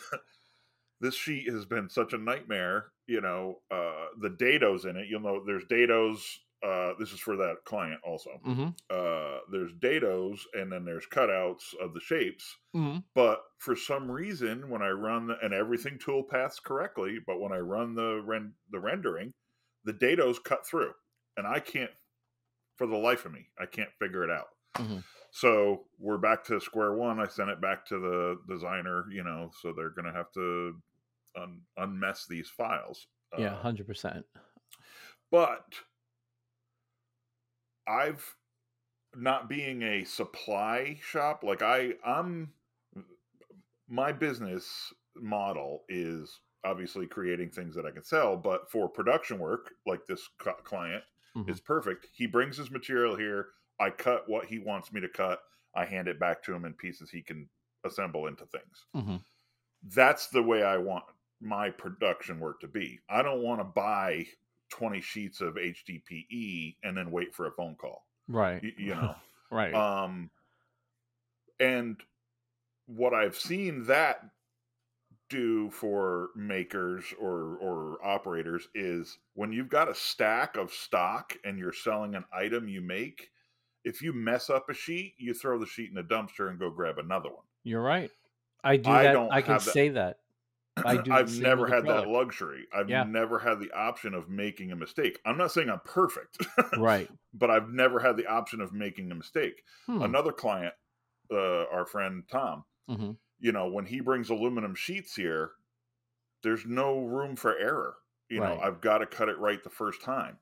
[1.00, 2.92] this sheet has been such a nightmare.
[3.08, 5.08] You know, uh, the dados in it.
[5.08, 6.22] You'll know there's dados.
[6.64, 8.32] Uh, this is for that client also.
[8.46, 8.76] Mhm.
[8.90, 12.58] Uh, there's dados, and then there's cutouts of the shapes.
[12.76, 13.04] Mhm.
[13.14, 17.52] But for some reason, when I run the, and everything tool paths correctly, but when
[17.52, 19.34] I run the ren, the rendering,
[19.84, 20.94] the dados cut through,
[21.38, 21.92] and I can't,
[22.76, 24.50] for the life of me, I can't figure it out.
[24.74, 25.04] Mhm.
[25.30, 27.20] So we're back to square one.
[27.20, 30.82] I sent it back to the designer, you know, so they're going to have to
[31.36, 33.08] un- unmess these files.
[33.38, 34.26] yeah Uh, 100%
[35.30, 35.84] but
[37.88, 38.36] I've
[39.16, 42.54] not being a supply shop like I I'm
[43.88, 49.74] my business model is obviously creating things that I can sell, but for production work
[49.86, 50.28] like this
[50.64, 51.04] client
[51.36, 51.50] Mhm.
[51.50, 52.08] is perfect.
[52.14, 55.44] He brings his material here, I cut what he wants me to cut,
[55.76, 57.50] I hand it back to him in pieces he can
[57.84, 59.24] assemble into things Mhm.
[59.84, 61.06] that's the way I want
[61.40, 63.00] my production work to be.
[63.10, 64.28] I don't want to buy
[64.70, 68.06] 20 sheets of HDPE and then wait for a phone call.
[68.28, 69.16] right Y- You know.
[69.52, 70.30] right um
[71.60, 71.98] and
[72.86, 74.24] what I've seen that
[75.30, 81.58] do for makers or or operators is when you've got a stack of stock and
[81.58, 83.30] you're selling an item you make,
[83.84, 86.70] if you mess up a sheet, you throw the sheet in the dumpster and go
[86.70, 87.44] grab another one.
[87.64, 88.10] You're right.
[88.64, 89.28] I do I that.
[89.32, 90.20] I can that- say that.
[90.84, 92.68] I do I've never had that luxury.
[92.74, 93.06] I've Yeah.
[93.06, 95.20] never had the option of making a mistake.
[95.26, 96.38] I'm not saying I'm perfect,
[96.74, 97.12] Right.
[97.34, 99.64] but I've never had the option of making a mistake.
[99.88, 100.02] Hmm.
[100.02, 100.74] Another client,
[101.32, 105.54] uh, our friend Tom, hmm you know, when he brings aluminum sheets here,
[106.44, 107.98] there's no room for error.
[108.30, 108.42] You Right.
[108.42, 110.40] know, I've got to cut it right the first time.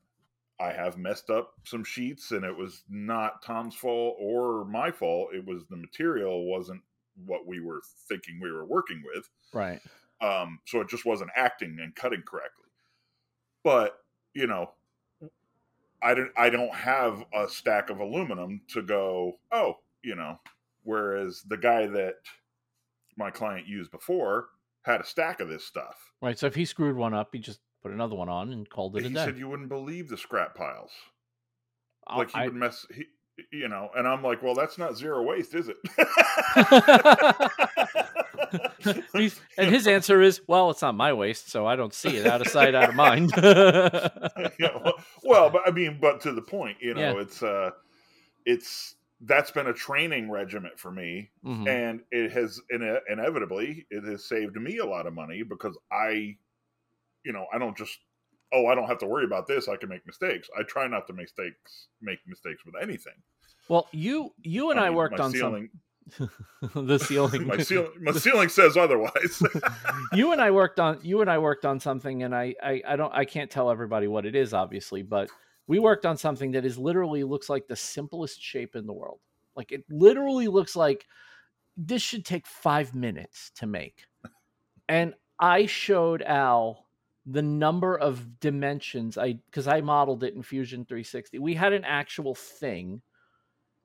[0.60, 5.34] I have messed up some sheets, and it was not Tom's fault or my fault.
[5.34, 6.82] It was the material wasn't
[7.16, 9.82] what we were thinking we were working with Right.
[10.20, 12.64] Um, so it just wasn't acting and cutting correctly.
[13.64, 13.98] But
[14.34, 14.70] you know,
[16.02, 19.38] I don't I don't have a stack of aluminum to go.
[19.52, 20.38] Oh, you know.
[20.84, 22.14] Whereas the guy that
[23.16, 24.48] my client used before
[24.82, 26.12] had a stack of this stuff.
[26.22, 26.38] Right.
[26.38, 29.00] So if he screwed one up, he just put another one on and called it
[29.00, 29.20] he a day.
[29.20, 30.92] He said you wouldn't believe the scrap piles.
[32.06, 32.86] I'll- like he I- would mess.
[32.94, 33.06] He,
[33.52, 35.76] you know, and I'm like, well, that's not zero waste, is it?
[39.58, 42.26] And his answer is, "Well, it's not my waste, so I don't see it.
[42.26, 43.32] Out of sight, out of mind."
[44.58, 44.94] Yeah, well,
[45.24, 47.20] well, but I mean, but to the point, you know, Yeah.
[47.22, 47.70] it's uh,
[48.44, 51.66] it's that's been a training regiment for me, Mhm.
[51.68, 56.36] and it has ine- inevitably it has saved me a lot of money because I,
[57.24, 57.98] you know, I don't just
[58.52, 59.68] oh, I don't have to worry about this.
[59.68, 60.48] I can make mistakes.
[60.58, 63.14] I try not to make mistakes, make mistakes with anything.
[63.68, 65.70] Well, you you and I, mean, worked on ceiling.
[66.16, 66.30] some
[66.86, 67.46] the ceiling.
[67.46, 69.42] My ceiling, my ceiling says otherwise.
[70.12, 72.96] you and I worked on you and I worked on something, and I, I I
[72.96, 75.30] don't I can't tell everybody what it is, obviously, but
[75.66, 79.18] we worked on something that is literally looks like the simplest shape in the world.
[79.56, 81.06] Like it literally looks like
[81.76, 84.04] this should take five minutes to make,
[84.88, 86.85] and I showed Al
[87.26, 91.38] the number of dimensions I because I modeled it in Fusion 360.
[91.40, 93.02] We had an actual thing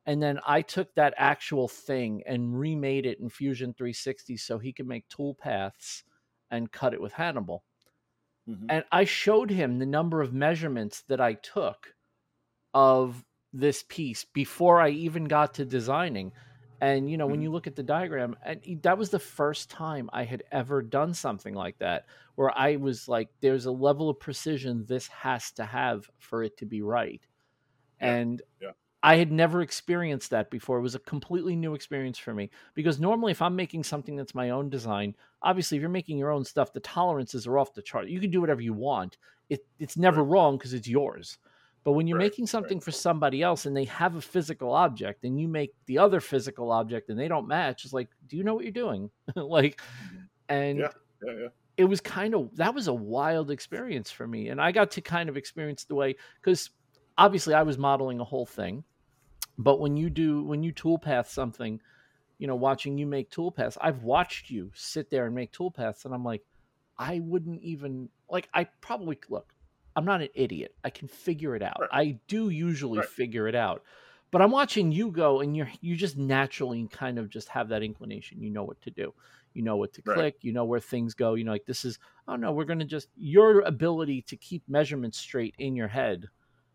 [0.05, 4.73] and then I took that actual thing and remade it in Fusion 360 so he
[4.73, 6.03] could make tool paths
[6.51, 7.65] and cut it with Hannibal.
[8.47, 8.69] Mhm.
[8.69, 11.95] And I showed him the number of measurements that I took
[12.73, 16.33] of this piece before I even got to designing.
[16.81, 17.43] And you know, when Mhm.
[17.43, 21.13] you look at the diagram, and that was the first time I had ever done
[21.13, 22.07] something like that,
[22.41, 26.57] where I was like, "There's a level of precision this has to have for it
[26.57, 27.25] to be right."
[28.01, 28.71] Yeah, And yeah.
[29.03, 30.77] I had never experienced that before.
[30.77, 34.35] It was a completely new experience for me because normally, if I'm making something that's
[34.35, 37.81] my own design, obviously, if you're making your own stuff, the tolerances are off the
[37.81, 38.09] chart.
[38.09, 39.17] You can do whatever you want.
[39.49, 41.37] It, it's never wrong because it's yours.
[41.83, 45.23] But when you're Right, making something for somebody else and they have a physical object
[45.23, 48.43] and you make the other physical object and they don't match, it's like, do you
[48.43, 49.09] know what you're doing?
[49.35, 50.25] like, mm-hmm.
[50.49, 50.89] and Yeah.
[51.25, 51.47] yeah, yeah.
[51.81, 55.01] It was kind of that was a wild experience for me and i got to
[55.01, 56.69] kind of experience the way because
[57.17, 58.83] obviously i was modeling a whole thing
[59.57, 61.81] but when you do when you toolpath something
[62.39, 66.13] you know watching you make toolpaths i've watched you sit there and make toolpaths and
[66.13, 66.43] i'm like
[66.97, 69.53] i wouldn't even like i probably look
[69.95, 71.89] i'm not an idiot i can figure it out Right.
[71.91, 73.09] i do usually Right.
[73.09, 73.83] figure it out
[74.31, 77.83] but i'm watching you go and you're you just naturally kind of just have that
[77.83, 79.13] inclination you know what to do
[79.53, 80.15] you know what to Right.
[80.15, 82.79] click you know where things go you know like this is oh no we're going
[82.79, 86.27] to just your ability to keep measurements straight in your head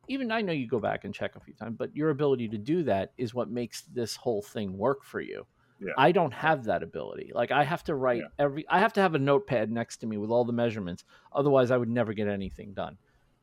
[0.09, 2.59] even i know you go back and check a few times but your ability to
[2.59, 5.47] do that is what makes this whole thing work for you
[5.81, 5.93] Yeah.
[5.99, 8.29] i don't have that ability like i have to write Yeah.
[8.45, 11.71] every i have to have a notepad next to me with all the measurements otherwise
[11.71, 12.99] i would never get anything done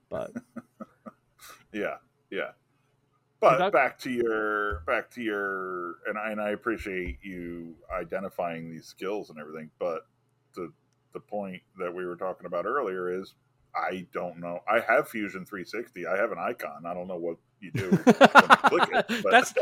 [0.09, 0.31] but
[1.73, 1.95] Yeah,
[2.29, 2.51] yeah.
[3.43, 8.71] But that- back to your back to your and I and I appreciate you identifying
[8.71, 10.07] these skills and everything, but
[10.55, 10.71] the
[11.13, 13.33] the point that we were talking about earlier is
[13.75, 14.59] I don't know.
[14.69, 16.05] I have Fusion 360.
[16.05, 16.85] I have an icon.
[16.85, 17.89] I don't know what you do.
[17.89, 19.53] when you click it, but- that's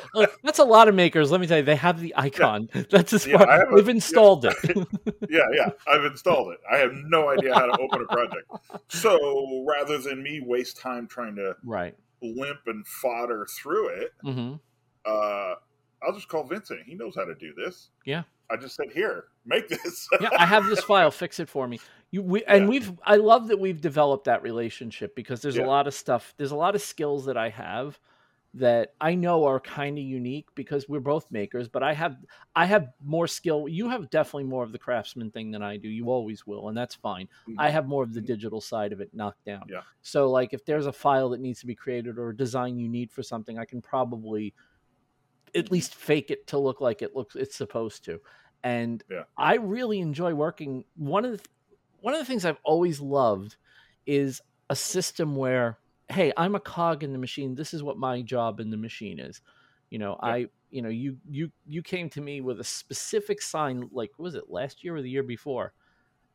[0.43, 3.25] that's a lot of makers let me tell you they have the icon that's as
[3.25, 3.91] Yeah, far I have a- they've yeah.
[3.91, 4.55] installed it
[5.29, 5.69] yeah, yeah.
[5.87, 6.59] I've installed it.
[6.71, 8.49] I have no idea how to open a project.
[8.89, 14.53] So rather than me waste time trying to right limp and fodder through it, hmm
[15.05, 15.55] uh,
[16.03, 16.81] I'll just call Vincent.
[16.85, 17.89] He knows how to do this.
[18.05, 18.23] Yeah.
[18.51, 20.07] I just said, here, make this.
[20.19, 21.09] yeah, I have this file.
[21.11, 21.79] Fix it for me.
[22.11, 22.69] You we, and Yeah.
[22.69, 22.91] we've.
[23.03, 25.65] I love that we've developed that relationship because there's Yeah.
[25.65, 26.33] a lot of stuff.
[26.37, 27.97] There's a lot of skills that I have
[28.53, 31.69] that I know are kind of unique because we're both makers.
[31.69, 32.17] But I have
[32.55, 33.67] I have more skill.
[33.67, 35.87] You have definitely more of the craftsman thing than I do.
[35.87, 37.27] You always will, and that's fine.
[37.47, 37.59] Mm-hmm.
[37.59, 38.27] I have more of the mm-hmm.
[38.27, 39.63] digital side of it knocked down.
[39.69, 39.81] Yeah.
[40.01, 42.89] So like if there's a file that needs to be created or a design you
[42.89, 44.53] need for something, I can probably
[45.55, 45.73] at mm-hmm.
[45.73, 48.19] least fake it to look like it looks it's supposed to.
[48.63, 49.23] And Yeah.
[49.37, 51.49] I really enjoy working one of the
[52.01, 53.55] one of the things I've always loved
[54.05, 55.77] is a system where
[56.11, 57.55] hey, I'm a cog in the machine.
[57.55, 59.41] This is what my job in the machine is.
[59.89, 60.33] You know, Yeah.
[60.33, 64.35] I you know, you you you came to me with a specific sign like was
[64.35, 65.73] it last year or the year before?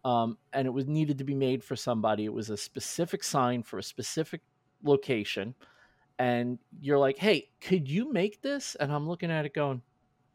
[0.04, 2.24] um, and it was needed to be made for somebody.
[2.24, 4.42] It was a specific sign for a specific
[4.82, 5.56] location,
[6.18, 9.82] and you're like, "Hey, could you make this?" And I'm looking at it, going,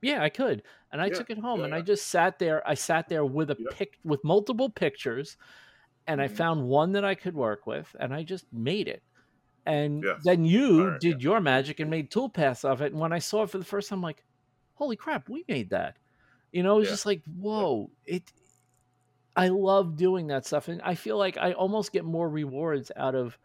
[0.02, 2.68] "Yeah, I could." And I Yeah, took it home, yeah, and I just sat there.
[2.68, 5.38] I sat there with a pic with multiple pictures,
[6.08, 6.44] and I Mhm.
[6.44, 9.04] found one that I could work with, and I just made it.
[9.66, 10.24] And Yes.
[10.24, 12.92] then you Alright, did your magic and made toolpaths of it.
[12.94, 14.26] And when I saw it for the first time, I'm like,
[14.76, 16.00] "Holy crap, we made that!"
[16.52, 16.90] You know, it was Yeah.
[16.90, 18.34] just like, "Whoa!" It
[19.36, 23.16] I love doing that stuff, and I feel like I almost get more rewards out
[23.16, 23.38] of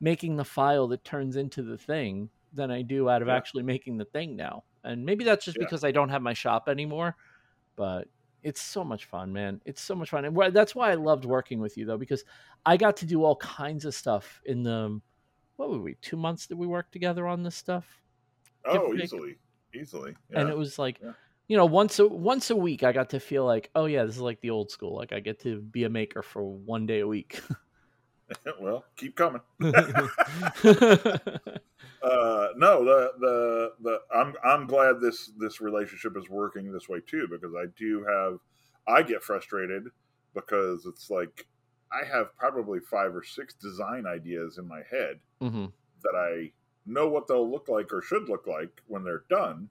[0.00, 3.40] making the file that turns into the thing than I do out of Yeah.
[3.40, 4.64] actually making the thing now.
[4.84, 5.68] And maybe that's just Yeah.
[5.68, 7.16] because I don't have my shop anymore,
[7.76, 8.08] but
[8.42, 9.60] it's so much fun, man.
[9.66, 10.24] It's so much fun.
[10.26, 12.24] And that's why I loved working with you though because
[12.66, 15.00] I got to do all kinds of stuff in the
[15.56, 15.94] what were we?
[16.02, 17.86] 2 months that we worked together on this stuff.
[18.64, 19.36] Oh, easily,
[19.74, 20.14] easily.
[20.32, 21.12] And it was like Yeah.
[21.48, 24.16] you know, once a once a week I got to feel like, oh yeah, this
[24.16, 24.96] is like the old school.
[24.96, 27.40] Like I get to be a maker for one day a week.
[28.60, 29.42] well, keep coming.
[32.02, 37.00] Uh, no, the the the I'm I'm glad this this relationship is working this way
[37.00, 38.38] too because I do have
[38.86, 39.84] I get frustrated
[40.34, 41.46] because it's like
[41.94, 45.66] I have probably five or six design ideas in my head hmm
[46.02, 46.52] that I
[46.86, 49.70] know what they'll look like or should look like when they're done,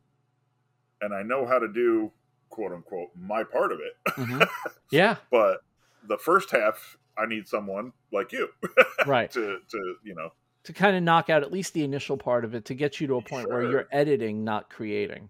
[1.02, 2.12] and I know how to do
[2.50, 4.14] quote unquote my part of it.
[4.16, 4.42] hmm
[4.92, 5.62] Yeah, but
[6.08, 8.50] the first half, I need someone like you
[9.06, 9.32] right.
[9.32, 10.32] to to you know
[10.66, 13.08] To kind of knock out at least the initial part of it to get you
[13.08, 15.30] to a point where you're editing, not creating.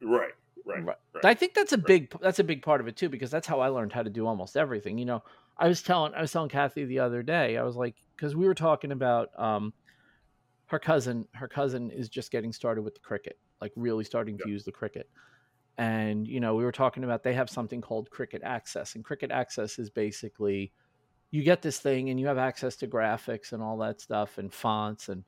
[0.00, 0.32] right
[0.64, 0.96] right Right.
[1.14, 1.24] right.
[1.24, 3.60] I think that's a big that's a big part of it too because that's how
[3.60, 4.98] I learned how to do almost everything.
[4.98, 5.22] You know,
[5.56, 7.56] I was telling I was telling Kathy the other day.
[7.56, 9.72] I was like because we were talking about um
[10.66, 14.48] her cousin her cousin is just getting started with the Cricut, like really starting to
[14.48, 15.04] use the Cricut.
[15.78, 19.30] And you know, we were talking about they have something called Cricut Access and Cricut
[19.30, 20.72] Access is basically
[21.30, 24.52] you get this thing and you have access to graphics and all that stuff and
[24.52, 25.24] fonts and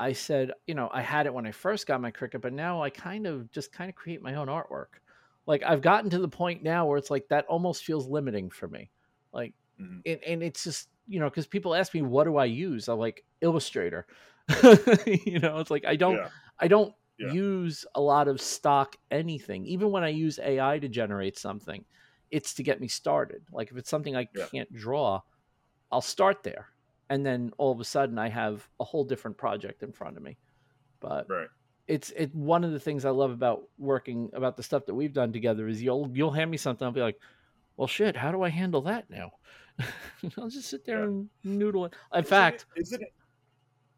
[0.00, 2.82] I said, you know, I had it when I first got my Cricut, but now
[2.82, 5.00] I kind of just kind of create my own artwork.
[5.46, 8.68] Like I've gotten to the point now where it's like that almost feels limiting for
[8.68, 8.90] me.
[9.32, 10.02] Like, Mhm.
[10.04, 12.88] and, and it's just you know because people ask me what do I use?
[12.88, 14.06] I'm like Illustrator.
[15.06, 16.30] you know, it's like I don't Yeah.
[16.60, 17.34] I don't Yeah.
[17.34, 19.66] use a lot of stock anything.
[19.66, 21.84] Even when I use AI to generate something,
[22.30, 23.46] it's to get me started.
[23.52, 24.48] Like if it's something I Yeah.
[24.52, 25.20] can't draw,
[25.90, 26.68] I'll start there.
[27.10, 30.22] And then all of a sudden I have a whole different project in front of
[30.22, 30.38] me.
[31.00, 31.48] But right
[31.88, 35.12] it's it one of the things I love about working about the stuff that we've
[35.14, 37.20] done together is you'll you'll hand me something, I'll be like,
[37.78, 39.30] Well shit, how do I handle that now?
[40.38, 41.04] I'll just sit there Yeah.
[41.04, 41.94] and noodle it.
[42.12, 43.12] In Isn't fact, isn't it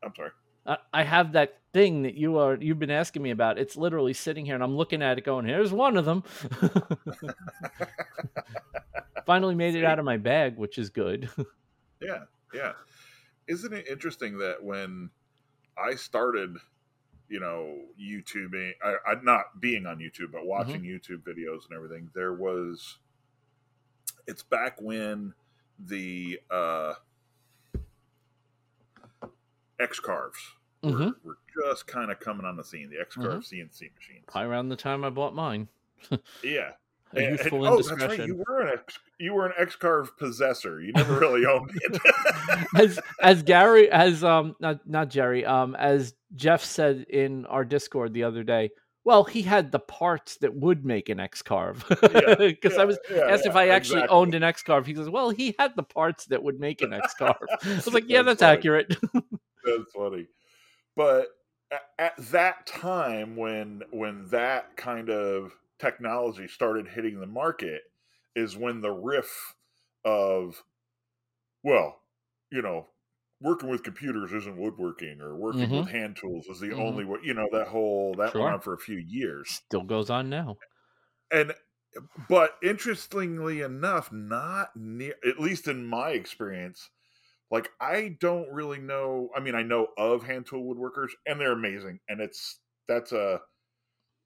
[0.02, 0.30] i'm sorry
[0.66, 3.58] I, I have that thing that you are you've been asking me about.
[3.58, 6.22] It's literally sitting here, and I'm looking at it, going, "Here's one of them."
[9.26, 11.30] Finally made it out of my bag, which is good.
[12.00, 12.20] yeah
[12.54, 12.72] yeah
[13.48, 15.10] isn't it interesting that when
[15.78, 16.56] i started
[17.28, 20.48] you know youtubing I, I not being on youtube but mm-hmm.
[20.48, 22.98] watching youtube videos and everything there was
[24.26, 25.32] it's back when
[25.86, 26.94] the uh
[29.78, 30.38] x carves
[30.82, 31.14] were, Mhm.
[31.24, 34.68] were just kind of coming on the scene the x carve cnc machines Probably around
[34.68, 35.68] the time I bought mine.
[36.42, 36.72] yeah
[37.14, 38.02] A And- and- oh, that's right.
[38.02, 38.26] indiscretion.
[38.28, 40.80] You were an X, you were an X Carve possessor.
[40.80, 42.00] You never really owned it.
[42.76, 48.14] as as Gary as um not not Jerry um as Jeff said in our Discord
[48.14, 48.70] the other day.
[49.04, 52.98] Well, he had the parts that would make an X carve Yeah, because I was
[53.10, 54.16] yeah, asked if I actually exactly.
[54.16, 54.86] owned an X carve.
[54.86, 57.94] He says, "Well, he had the parts that would make an X carve." I was
[57.94, 58.96] like, "Yeah, That's that's accurate."
[59.64, 60.26] That's funny.
[60.96, 61.28] But
[61.98, 67.82] at that time, when when that kind of technology started hitting the market,
[68.34, 69.54] is when the riff
[70.04, 70.62] of,
[71.62, 72.00] well,
[72.50, 72.86] you know,
[73.40, 75.74] working with computers isn't woodworking, or working Mhm.
[75.74, 76.76] with hand tools is the Mhm.
[76.76, 77.20] only way.
[77.22, 78.40] You know, that whole that Sure.
[78.40, 79.62] went on for a few years.
[79.66, 80.58] Still goes on now.
[81.30, 81.54] and
[82.28, 86.90] but interestingly enough not near at least in my experience
[87.50, 91.52] like i don't really know i mean i know of hand tool woodworkers and they're
[91.52, 93.40] amazing and it's that's a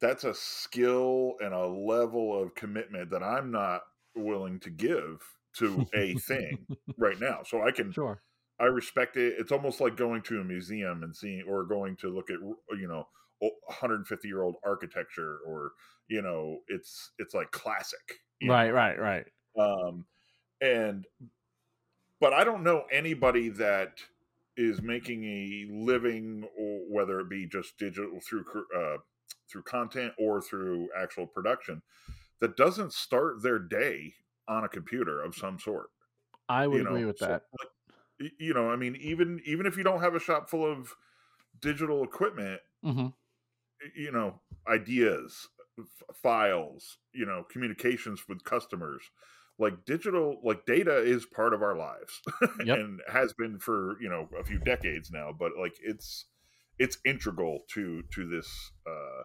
[0.00, 3.82] that's a skill and a level of commitment that i'm not
[4.16, 5.22] willing to give
[5.54, 6.66] to a thing
[6.98, 8.22] right now so i can Sure.
[8.60, 9.34] I respect it.
[9.38, 12.38] It's almost like going to a museum and seeing, or going to look at,
[12.78, 13.06] you know,
[13.40, 15.72] 150 year old architecture, or
[16.08, 18.54] you know, it's it's like classic, you know?
[18.54, 19.26] Right, right, right.
[19.58, 20.04] Um,
[20.60, 21.04] and
[22.20, 23.98] but I don't know anybody that
[24.56, 28.44] is making a living, or whether it be just digital through
[28.76, 28.98] uh,
[29.50, 31.82] through content or through actual production,
[32.40, 34.14] that doesn't start their day
[34.46, 35.88] on a computer of some sort
[36.48, 37.42] I would you know, agree with so, that.
[37.58, 37.68] like,
[38.38, 40.94] you know, I mean, even even if you don't have a shop full of
[41.60, 43.08] digital equipment, hmm
[43.94, 45.48] you know, ideas,
[45.78, 49.02] f- files, you know, communications with customers,
[49.58, 52.20] like digital, like data is part of our lives,
[52.64, 52.78] Yep.
[52.78, 55.32] and has been for you know a few decades now.
[55.36, 56.26] But like it's
[56.78, 58.48] it's integral to to this
[58.86, 59.22] uh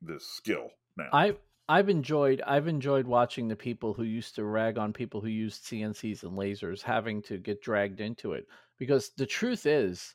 [0.00, 1.08] this skill now.
[1.12, 1.36] I
[1.74, 5.64] I've enjoyed I've enjoyed watching the people who used to rag on people who used
[5.64, 8.46] CNCs and lasers having to get dragged into it
[8.78, 10.14] because the truth is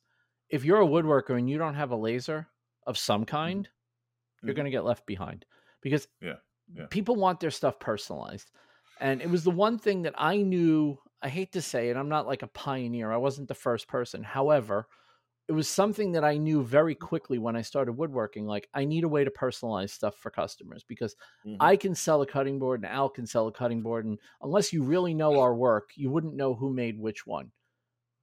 [0.49, 2.47] if you're a woodworker and you don't have a laser
[2.85, 3.61] of some Mm-hmm.
[3.65, 3.69] kind
[4.45, 4.55] you're Mhm.
[4.55, 5.45] going to get left behind
[5.81, 6.39] because Yeah,
[6.73, 6.89] yeah.
[6.89, 8.51] people want their stuff personalized
[8.99, 12.09] and it was the one thing that I knew I hate to say it I'm
[12.09, 14.87] not like a pioneer I wasn't the first person however
[15.47, 18.45] it was something that I knew very quickly when I started woodworking.
[18.45, 21.57] Like, I need a way to personalize stuff for customers because Mhm.
[21.59, 24.05] I can sell a cutting board and Al can sell a cutting board.
[24.05, 27.51] And unless you really know our work, you wouldn't know who made which one.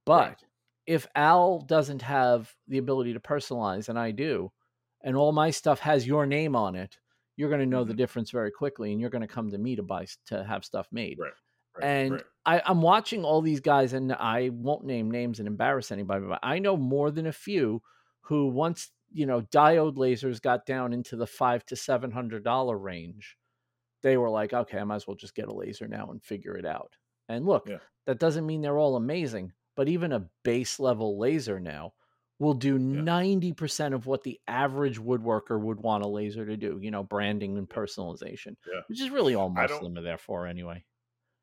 [0.05, 0.43] But Right.
[0.85, 4.51] if Al doesn't have the ability to personalize, and I do,
[5.01, 6.99] and all my stuff has your name on it,
[7.37, 7.95] you're going to know the Mhm.
[7.95, 10.87] difference very quickly and you're going to come to me to buy to have stuff
[10.91, 11.33] made Right,
[11.77, 12.23] right, and right.
[12.45, 16.39] I, I'm watching all these guys, and I won't name names and embarrass anybody, but
[16.43, 17.81] I know more than a few
[18.21, 22.77] who once you know diode lasers got down into the five to seven hundred dollar
[22.77, 23.37] range,
[24.03, 26.55] they were like, okay, I might as well just get a laser now and figure
[26.57, 26.95] it out.
[27.29, 27.79] And look, Yeah.
[28.05, 31.93] that doesn't mean they're all amazing, but even a base level laser now
[32.37, 36.77] will do ninety percent of what the average woodworker would want a laser to do.
[36.81, 38.81] You know, branding and personalization, Yeah.
[38.87, 40.83] which is really all most of them are there for anyway.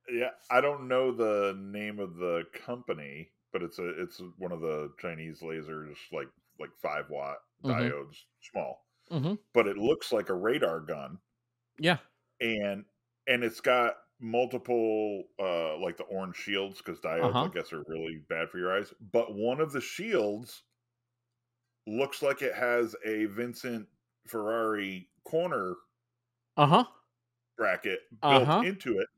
[0.08, 4.60] Yeah, I don't know the name of the company, but it's a it's one of
[4.60, 6.28] the Chinese lasers, like
[6.58, 7.92] like five watt Mhm.
[7.92, 8.86] diodes, small.
[9.10, 11.20] hmm But it looks like a radar gun,
[11.78, 11.98] Yeah.
[12.40, 12.84] and
[13.26, 17.46] and it's got multiple uh like the orange shields because diodes Uh-huh.
[17.46, 18.92] I guess are really bad for your eyes.
[19.00, 20.62] But one of the shields
[21.86, 23.88] looks like it has a Vincent
[24.26, 25.76] Ferrari corner
[26.56, 26.86] Uh huh.
[27.56, 28.64] bracket built Uh-huh.
[28.64, 29.08] into it.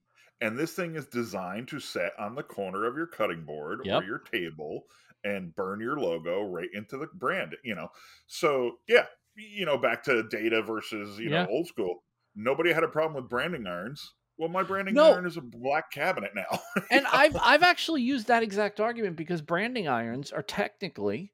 [0.41, 3.93] And this thing is designed to set on the corner of your cutting board Yep.
[3.93, 4.85] or your table
[5.23, 7.89] and burn your logo right into the brand, you know.
[8.27, 9.07] So, yeah,
[9.37, 11.31] you know, back to data versus, you Yeah.
[11.31, 12.05] know, old school.
[12.35, 14.15] Nobody had a problem with branding irons.
[14.37, 15.17] Well, my branding No.
[15.17, 16.61] iron is a black cabinet now.
[16.91, 21.33] and I've I've actually used that exact argument because branding irons are technically,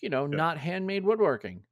[0.00, 0.38] you know, Yeah.
[0.38, 1.64] not handmade woodworking.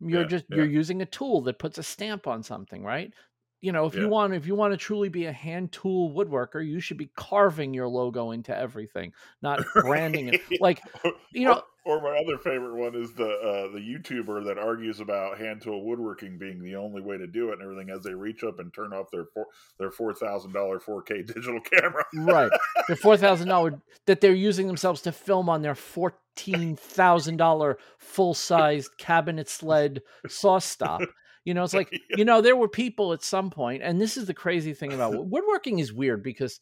[0.00, 3.14] You're Yeah, just you're using a tool that puts a stamp on something, right?
[3.62, 4.02] You know, if Yeah.
[4.02, 7.10] you want if you want to truly be a hand tool woodworker, you should be
[7.16, 10.40] carving your logo into everything, not branding it.
[10.60, 10.82] Like,
[11.32, 14.98] you know, or, or my other favorite one is the uh, the YouTuber that argues
[14.98, 18.14] about hand tool woodworking being the only way to do it and everything as they
[18.14, 19.46] reach up and turn off their four,
[19.78, 22.04] their four thousand dollar four K digital camera.
[22.14, 22.50] right.
[22.88, 27.78] The four thousand dollar that they're using themselves to film on their fourteen thousand dollar
[27.98, 31.02] full sized cabinet sled saw stop.
[31.44, 34.26] You know, it's like you know there were people at some point, and this is
[34.26, 36.60] the crazy thing about woodworking is weird because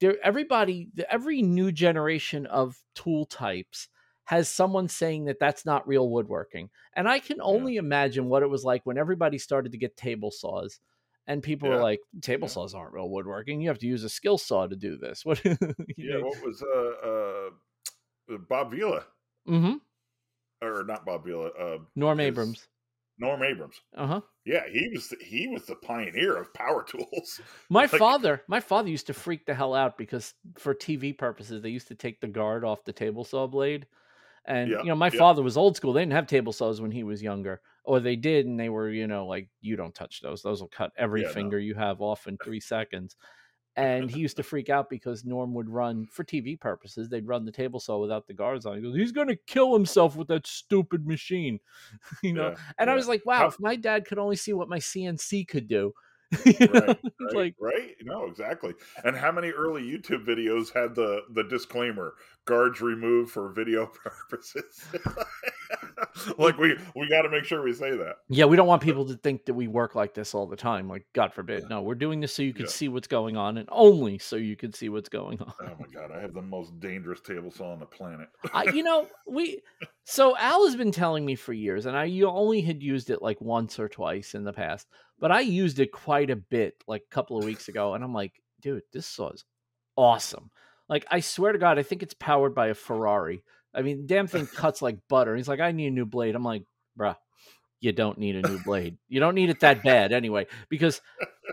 [0.00, 3.88] there everybody every new generation of tool types
[4.24, 8.50] has someone saying that that's not real woodworking, and I can only imagine what it
[8.50, 10.80] was like when everybody started to get table saws.
[11.28, 12.52] And people were like, "Table Yeah.
[12.52, 13.60] saws aren't real woodworking.
[13.60, 15.44] You have to use a skill saw to do this." What?
[15.44, 17.08] yeah, what was uh,
[18.34, 19.04] uh Bob Vila
[19.44, 19.74] hmm
[20.62, 21.48] or not Bob Vila?
[21.48, 22.68] Uh, Norm his- Abrams.
[23.18, 23.80] Norm Abrams.
[23.96, 24.20] Uh huh.
[24.44, 27.40] Yeah, he was the, he was the pioneer of power tools.
[27.70, 31.62] My Like- father, my father used to freak the hell out because for TV purposes,
[31.62, 33.86] they used to take the guard off the table saw blade.
[34.44, 35.18] And Yeah, you know, my yeah.
[35.18, 35.92] father was old school.
[35.92, 38.90] They didn't have table saws when he was younger, or they did, and they were,
[38.90, 41.34] you know, like you don't touch those; those will cut every Yeah, no.
[41.34, 43.16] finger you have off in three seconds.
[43.76, 47.08] And he used to freak out because Norm would run for TV purposes.
[47.08, 48.76] They'd run the table saw without the guards on.
[48.76, 51.60] He goes, "He's going to kill himself with that stupid machine,"
[52.22, 52.50] you know.
[52.50, 54.78] Yeah, And I was like, "Wow, How- if my dad could only see what my
[54.78, 55.92] CNC could do."
[56.44, 57.94] right, right, like right?
[58.02, 58.74] No, exactly.
[59.04, 62.14] And how many early YouTube videos had the the disclaimer:
[62.46, 64.84] guards removed for video purposes?
[66.38, 68.16] like we we got to make sure we say that.
[68.28, 70.88] Yeah, we don't want people to think that we work like this all the time.
[70.88, 71.62] Like, God forbid.
[71.62, 71.68] Yeah.
[71.68, 72.70] No, we're doing this so you can Yeah.
[72.70, 75.52] see what's going on and only so you can see what's going on.
[75.60, 78.28] Oh my god, I have the most dangerous table saw on the planet.
[78.54, 79.60] I, you know, we,
[80.04, 83.22] so Al has been telling me for years, and I you only had used it
[83.22, 84.86] like once or twice in the past,
[85.18, 87.94] but I used it quite a bit like a couple of weeks ago.
[87.94, 89.44] And I'm like, dude, this saw is
[89.96, 90.50] awesome.
[90.88, 93.42] Like, I swear to God, I think it's powered by a Ferrari.
[93.74, 95.36] I mean, damn thing cuts like butter.
[95.36, 96.34] He's like, I need a new blade.
[96.34, 96.62] I'm like,
[96.98, 97.16] bruh,
[97.80, 98.96] you don't need a new blade.
[99.08, 100.46] You don't need it that bad anyway.
[100.68, 101.00] Because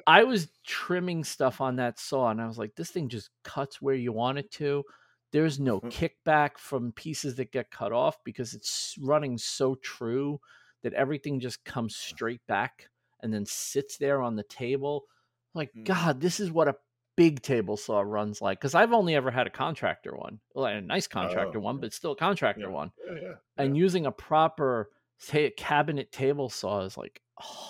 [0.08, 3.82] I was trimming stuff on that saw and I was like, this thing just cuts
[3.82, 4.84] where you want it to.
[5.32, 5.92] There's no Mm.
[5.92, 10.40] kickback from pieces that get cut off because it's running so true
[10.84, 12.90] that everything just comes straight back
[13.22, 15.06] and then sits there on the table.
[15.54, 15.86] Like, Mm.
[15.86, 16.76] God, this is what a
[17.16, 18.60] big table saw runs like.
[18.60, 21.78] Because I've only ever had a contractor one, well, a nice oh, contractor Oh, one,
[21.80, 22.68] but still a contractor Yeah.
[22.70, 24.90] one Yeah, yeah, and using a proper
[25.20, 27.70] say a cabinet table saw is like oh.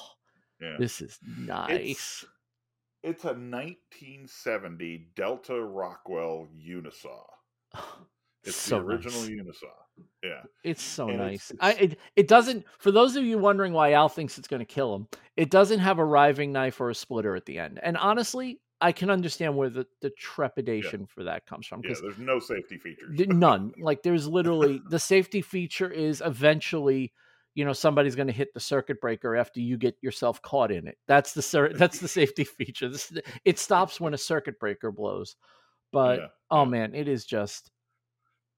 [0.80, 2.24] This is nice.
[3.04, 7.26] It's a 1970 Delta Rockwell Unisaw.
[7.76, 7.98] Oh,
[8.46, 9.30] it's so the original nice.
[9.30, 10.04] Unisaw.
[10.24, 10.42] Yeah.
[10.64, 11.52] It's so And nice.
[11.52, 14.62] it's- I it, it doesn't for those of you wondering why Al thinks it's going
[14.62, 15.08] to kill him.
[15.36, 17.80] It doesn't have a riving knife or a splitter at the end.
[17.84, 22.02] And honestly, I can understand where the, the trepidation for that comes from Yeah, because
[22.02, 23.18] there's no safety features.
[23.30, 23.72] none.
[23.80, 27.14] Like there's literally the safety feature is eventually,
[27.56, 30.86] you know, somebody's going to hit the circuit breaker after you get yourself caught in
[30.86, 30.98] it.
[31.08, 32.90] That's the that's the safety feature.
[32.90, 33.14] This
[33.46, 35.38] it stops when a circuit breaker blows.
[35.94, 37.72] But Yeah, oh man, it is just.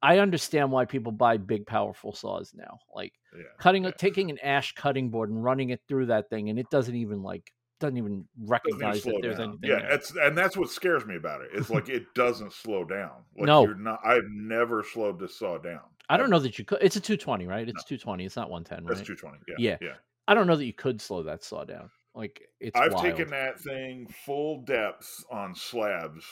[0.01, 2.79] I understand why people buy big, powerful saws now.
[2.93, 3.43] Like yeah.
[3.59, 3.91] cutting, yeah.
[3.91, 7.21] taking an ash cutting board and running it through that thing, and it doesn't even
[7.21, 7.51] like
[7.85, 9.49] doesn't even Doesn't even recognize that there's down.
[9.49, 9.69] anything.
[9.69, 9.91] Yeah, there.
[9.93, 11.49] it's and that's what scares me about it.
[11.53, 13.23] It's like it doesn't slow down.
[13.37, 13.63] Like No.
[13.65, 13.99] you're not.
[14.05, 15.81] I've never slowed this saw down.
[16.09, 16.31] I don't ever.
[16.33, 16.79] know that you could.
[16.81, 17.67] It's a 220, right?
[17.67, 18.25] It's 220.
[18.25, 18.95] It's not 110, Right?
[18.95, 19.39] That's 220.
[19.47, 19.87] Yeah, Yeah.
[19.89, 19.95] yeah.
[20.27, 21.89] I don't know that you could slow that saw down.
[22.13, 23.03] Like it's I've wild.
[23.05, 26.25] taken that thing full depth on slabs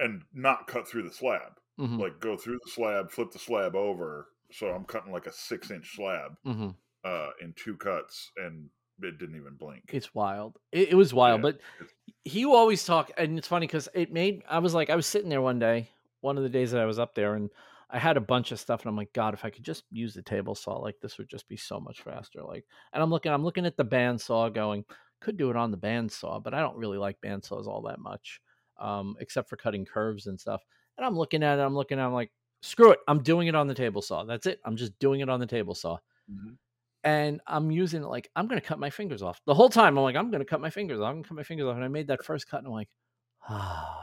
[0.00, 1.58] and not cut through the slab.
[1.78, 4.28] Mhm, Like go through the slab, flip the slab over.
[4.52, 6.74] So I'm cutting like a six inch slab mhm.
[7.02, 8.68] uh, in two cuts, and
[9.02, 9.84] it didn't even blink.
[9.92, 10.58] It's wild.
[10.72, 11.60] It, it was wild, Yeah, but
[12.24, 14.42] he will always talk, and it's funny because it made.
[14.48, 15.88] I was like, I was sitting there one day,
[16.20, 17.50] one of the days that I was up there, and
[17.90, 20.14] I had a bunch of stuff, and I'm like, God, if I could just use
[20.14, 22.42] the table saw, like this would just be so much faster.
[22.42, 24.84] Like, and I'm looking, I'm looking at the bandsaw, going,
[25.20, 28.40] could do it on the bandsaw, but I don't really like bandsaws all that much,
[28.78, 30.62] um, except for cutting curves and stuff.
[30.96, 32.32] And I'm looking at it, I'm looking at, it, I'm like,
[32.62, 34.24] screw it, I'm doing it on the table saw.
[34.24, 34.60] That's it.
[34.64, 35.98] I'm just doing it on the table saw
[36.30, 36.56] Mhm.
[37.04, 39.40] And I'm using it like I'm gonna cut my fingers off.
[39.46, 41.10] The whole time I'm like, I'm gonna cut my fingers off.
[41.10, 41.76] I'm gonna cut my fingers off.
[41.76, 42.88] And I made that first cut and I'm like,
[43.48, 44.00] ah,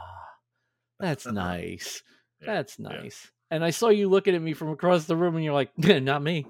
[0.99, 2.04] that's nice.
[2.41, 2.89] Yeah, That's yeah.
[2.89, 3.32] nice.
[3.49, 6.24] And I saw you looking at me from across the room and you're like, not
[6.24, 6.45] me.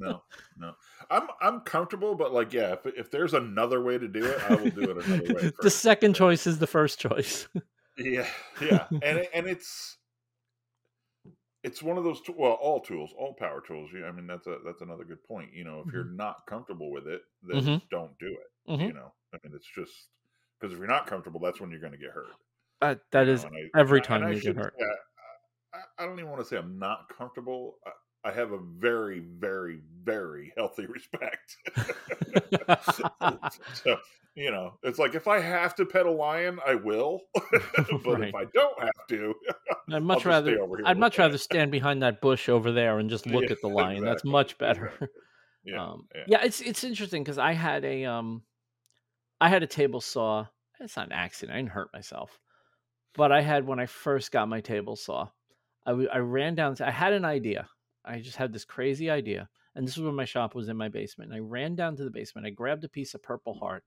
[0.00, 0.22] No,
[0.56, 0.72] no.
[1.10, 4.54] I'm I'm comfortable, but like, yeah, if, if there's another way to do it, I
[4.54, 5.52] will do it another way.
[5.60, 7.48] the second choice is the first choice.
[7.98, 8.26] Yeah,
[8.62, 9.98] yeah, and it, and it's
[11.62, 13.90] it's one of those well, all tools, all power tools.
[13.94, 15.52] Yeah, I mean that's a that's another good point.
[15.52, 17.82] You know, if you're not comfortable with it, then Mhm.
[17.90, 18.70] don't do it.
[18.70, 18.86] Mhm.
[18.88, 19.92] You know, I mean it's just
[20.58, 22.32] because if you're not comfortable, that's when you're going to get hurt.
[22.82, 24.74] Uh, that you is I- every I- time and I you get hurt.
[24.78, 24.86] say,
[25.98, 27.78] I, don't even want to say I'm not comfortable.
[27.86, 31.56] I, I have a very, very, very healthy respect.
[33.74, 33.98] so
[34.34, 37.20] you know, it's like if I have to pet a lion, I will.
[37.34, 38.28] but Right.
[38.28, 39.34] if I don't have to,
[39.92, 43.10] I'd much rather over here I'd much rather stand behind that bush over there and
[43.10, 44.04] just look Yeah, at the lion.
[44.04, 44.86] That's much better.
[44.86, 45.08] exactly.
[45.64, 46.24] yeah, um, yeah.
[46.28, 46.44] yeah.
[46.44, 48.42] it's it's interesting because I had a um,
[49.40, 50.46] I had a table saw.
[50.78, 51.54] It's not an accident.
[51.56, 52.38] I didn't hurt myself,
[53.14, 55.28] but I had when I first got my table saw.
[55.86, 56.76] I w- I ran down.
[56.80, 57.68] I had an idea.
[58.04, 60.88] I just had this crazy idea, and this was when my shop was in my
[60.88, 61.32] basement.
[61.32, 62.46] And I ran down to the basement.
[62.46, 63.84] I grabbed a piece of Purple Heart,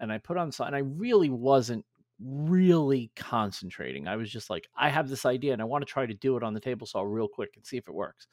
[0.00, 0.66] and I put on saw.
[0.66, 1.84] And I really wasn't
[2.20, 4.08] really concentrating.
[4.08, 6.36] I was just like, I have this idea, and I want to try to do
[6.36, 8.26] it on the table saw real quick and see if it works.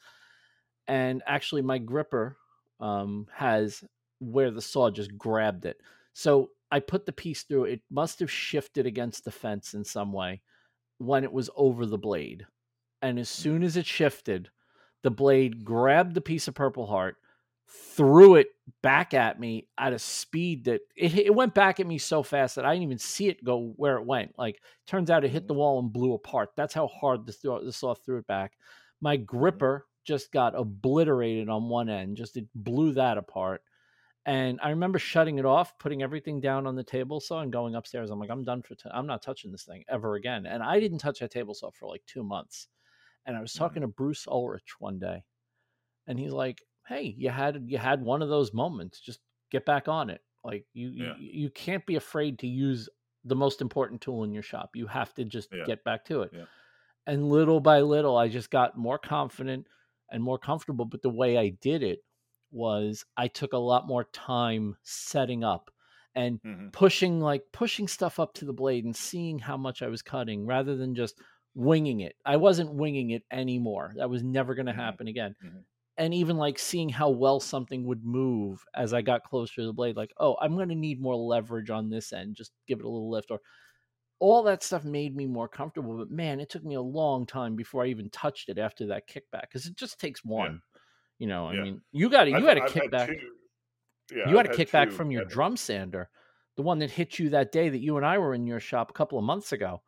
[0.88, 2.36] And actually, my gripper
[2.80, 3.82] um, has
[4.20, 5.80] where the saw just grabbed it.
[6.12, 7.64] So I put the piece through.
[7.64, 10.42] It must have shifted against the fence in some way
[10.98, 12.46] when it was over the blade.
[13.02, 14.48] And as soon as it shifted,
[15.02, 17.16] the blade grabbed the piece of Purple Heart,
[17.68, 18.48] threw it
[18.82, 22.56] back at me at a speed that it, it went back at me so fast
[22.56, 24.38] that I didn't even see it go where it went.
[24.38, 25.58] Like, turns out it hit the mm.
[25.58, 26.50] wall and blew apart.
[26.56, 28.52] That's how hard the, throw, the saw threw it back.
[29.00, 29.24] My mm-hmm.
[29.24, 33.62] gripper just got obliterated on one end, just it blew that apart.
[34.24, 37.76] And I remember shutting it off, putting everything down on the table saw, and going
[37.76, 38.10] upstairs.
[38.10, 38.74] I'm like, I'm done for.
[38.74, 40.46] T- I'm not touching this thing ever again.
[40.46, 42.66] And I didn't touch that table saw for like two months.
[43.24, 43.90] And I was talking mm-hmm.
[43.90, 45.22] to Bruce Ulrich one day,
[46.06, 49.00] and he's like, "Hey, you had you had one of those moments.
[49.00, 49.20] Just
[49.50, 50.22] get back on it.
[50.44, 51.16] Like you Yeah.
[51.16, 52.88] you, you can't be afraid to use
[53.24, 54.76] the most important tool in your shop.
[54.76, 55.66] You have to just Yeah.
[55.66, 56.46] get back to it." Yeah.
[57.06, 59.66] And little by little, I just got more confident
[60.10, 60.84] and more comfortable.
[60.84, 62.00] But the way I did it
[62.50, 65.70] was I took a lot more time setting up
[66.14, 66.72] and Mhm.
[66.72, 70.46] pushing like pushing stuff up to the blade and seeing how much I was cutting
[70.46, 71.20] rather than just
[71.54, 72.16] winging it.
[72.24, 73.92] I wasn't winging it anymore.
[73.96, 74.74] That was never going to Mhm.
[74.74, 75.36] happen again.
[75.40, 75.66] Mhm.
[75.98, 79.72] And even like seeing how well something would move as I got closer to the
[79.72, 82.36] blade, like, oh, I'm going to need more leverage on this end.
[82.36, 83.40] Just give it a little lift or
[84.18, 85.96] all that stuff made me more comfortable.
[85.96, 89.08] But man, it took me a long time before I even touched it after that
[89.08, 90.60] kickback because it just takes one.
[91.18, 91.62] You know, I Yeah.
[91.64, 92.32] mean, you got it.
[92.32, 93.14] You I've- had a I've kickback.
[94.10, 96.10] yeah, you had a I've kickback two from your drum sander,
[96.56, 98.90] the one that hit you that day that you and I were in your shop
[98.90, 99.82] a couple of months ago.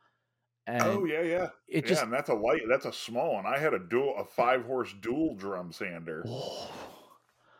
[0.68, 2.60] And Oh yeah, yeah, it yeah, just and that's a light.
[2.68, 3.46] That's a small one.
[3.46, 6.22] I had a dual, a five horse dual drum sander.
[6.28, 6.70] oh,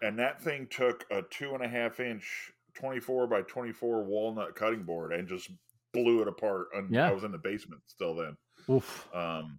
[0.03, 4.05] and that thing took a two and a half inch, twenty four by twenty four
[4.05, 5.51] walnut cutting board and just
[5.95, 6.67] blew it apart.
[6.75, 7.09] And Yeah.
[7.09, 8.37] I was in the basement still then.
[8.69, 9.09] Oof.
[9.15, 9.59] Um,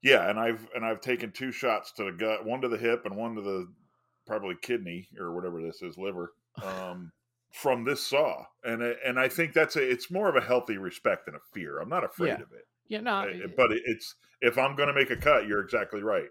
[0.00, 3.06] yeah, and I've and I've taken two shots to the gut, one to the hip
[3.06, 3.66] and one to the
[4.24, 6.32] probably kidney or whatever this is, liver,
[6.62, 7.10] um,
[7.52, 8.44] from this saw.
[8.64, 11.40] And I- and I think that's a it's more of a healthy respect than a
[11.52, 11.78] fear.
[11.80, 12.42] I'm not afraid Yeah.
[12.42, 15.60] of it, Yeah, no, I- but it's if I'm going to make a cut, you're
[15.60, 16.28] exactly right.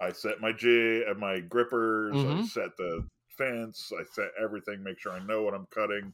[0.00, 2.14] I set my jig and my grippers.
[2.14, 2.46] I Mhm.
[2.46, 3.90] set the fence.
[3.98, 4.82] I set everything.
[4.82, 6.12] Make sure I know what I'm cutting.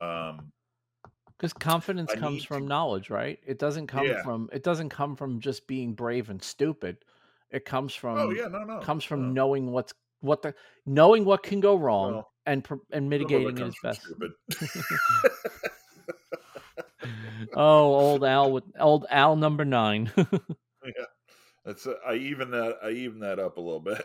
[0.00, 0.52] Um,
[1.36, 3.38] because confidence I comes from to- knowledge, right?
[3.46, 4.22] It doesn't come Yeah.
[4.22, 7.04] from it doesn't come from just being brave and stupid.
[7.50, 9.28] It comes from oh yeah, no, no, comes from no.
[9.32, 10.54] knowing what's what the
[10.86, 14.06] knowing what can go wrong and and Some of it mitigating it as best.
[17.54, 20.10] oh, old Al with old Al number nine.
[20.16, 20.24] yeah,
[21.64, 24.04] that's uh, I even that I even that up a little bit.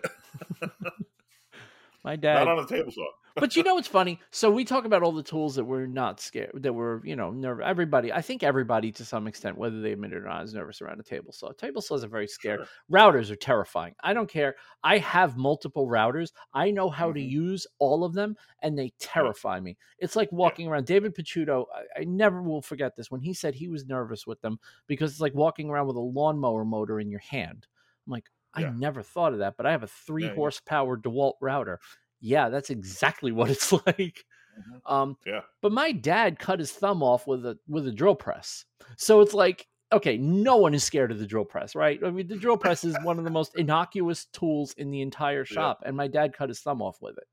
[2.03, 2.45] My dad.
[2.45, 3.07] Not on a table saw.
[3.39, 4.19] But you know what's funny?
[4.31, 7.31] So we talk about all the tools that we're not scared, that we're you know
[7.31, 7.65] nervous.
[7.67, 10.81] Everybody, I think everybody to some extent, whether they admit it or not, is nervous
[10.81, 11.51] around a table saw.
[11.53, 12.59] Table saws are very scared.
[12.59, 12.67] Sure.
[12.91, 13.93] Routers are terrifying.
[14.03, 14.55] I don't care.
[14.83, 16.31] I have multiple routers.
[16.53, 17.29] I know how to Mhm.
[17.29, 19.77] use all of them, and they terrify me.
[19.99, 20.85] It's like walking around.
[20.85, 24.41] David Picciuto, I, I never will forget this when he said he was nervous with
[24.41, 27.67] them because it's like walking around with a lawnmower motor in your hand.
[28.05, 28.73] I'm like, I Yeah.
[28.75, 30.35] never thought of that, but I have a three Yeah, yeah.
[30.35, 31.79] horsepower DeWalt router.
[32.19, 34.25] Yeah, that's exactly what it's like.
[34.57, 34.81] Mhm.
[34.91, 35.41] Um, Yeah.
[35.61, 38.65] but my dad cut his thumb off with a with a drill press,
[38.97, 42.03] so it's like okay, no one is scared of the drill press, right?
[42.03, 45.45] I mean, the drill press is one of the most innocuous tools in the entire
[45.45, 47.23] shop, and my dad cut his thumb off with it.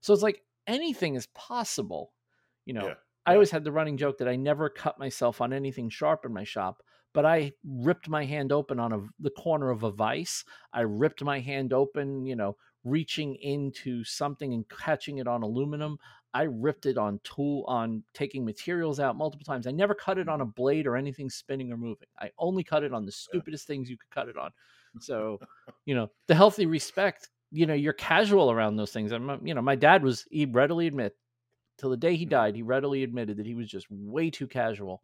[0.00, 2.12] So it's like anything is possible,
[2.64, 2.86] you know.
[2.88, 2.94] Yeah.
[3.26, 6.32] I always had the running joke that I never cut myself on anything sharp in
[6.32, 10.42] my shop, but I ripped my hand open on a, the corner of a vise.
[10.72, 15.98] I ripped my hand open, you know, reaching into something and catching it on aluminum.
[16.32, 19.66] I ripped it on tool on taking materials out multiple times.
[19.66, 22.08] I never cut it on a blade or anything spinning or moving.
[22.18, 24.52] I only cut it on the stupidest things you could cut it on.
[24.98, 25.40] So,
[25.84, 29.12] you know, the healthy respect, you know, you're casual around those things.
[29.12, 31.16] I'm, you know, my dad was, he readily admit
[31.78, 32.30] till the day he Mhm.
[32.30, 35.02] died, he readily admitted that he was just way too casual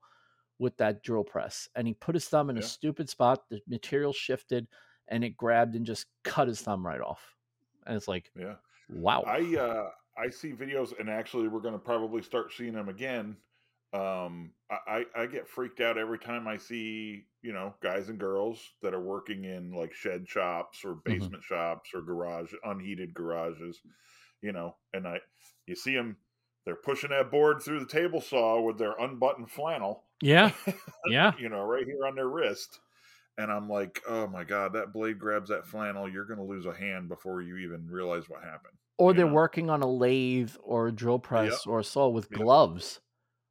[0.59, 1.69] with that drill press.
[1.75, 3.49] And he put his thumb in a stupid spot.
[3.51, 4.69] The material shifted
[5.09, 7.36] and it grabbed and just cut his thumb right off.
[7.87, 8.57] And it's like, Yeah.
[8.89, 9.23] wow.
[9.27, 13.37] I uh I see videos and actually we're gonna probably start seeing them again.
[13.93, 18.73] Um I, I get freaked out every time I see, you know, guys and girls
[18.83, 23.81] that are working in like shed shops or basement shops or garage unheated garages,
[24.43, 25.21] you know, and I
[25.67, 26.17] you see them
[26.65, 30.51] they're pushing that board through the table saw with their unbuttoned flannel, yeah.
[31.09, 31.33] Yeah.
[31.39, 32.81] you know, right here on their wrist.
[33.39, 36.09] And I'm like, oh my God, that blade grabs that flannel.
[36.09, 38.79] You're going to lose a hand before you even realize what happened.
[38.99, 39.35] Or they're know?
[39.35, 42.39] working on a lathe or a drill press or a saw with Yep.
[42.39, 43.01] gloves.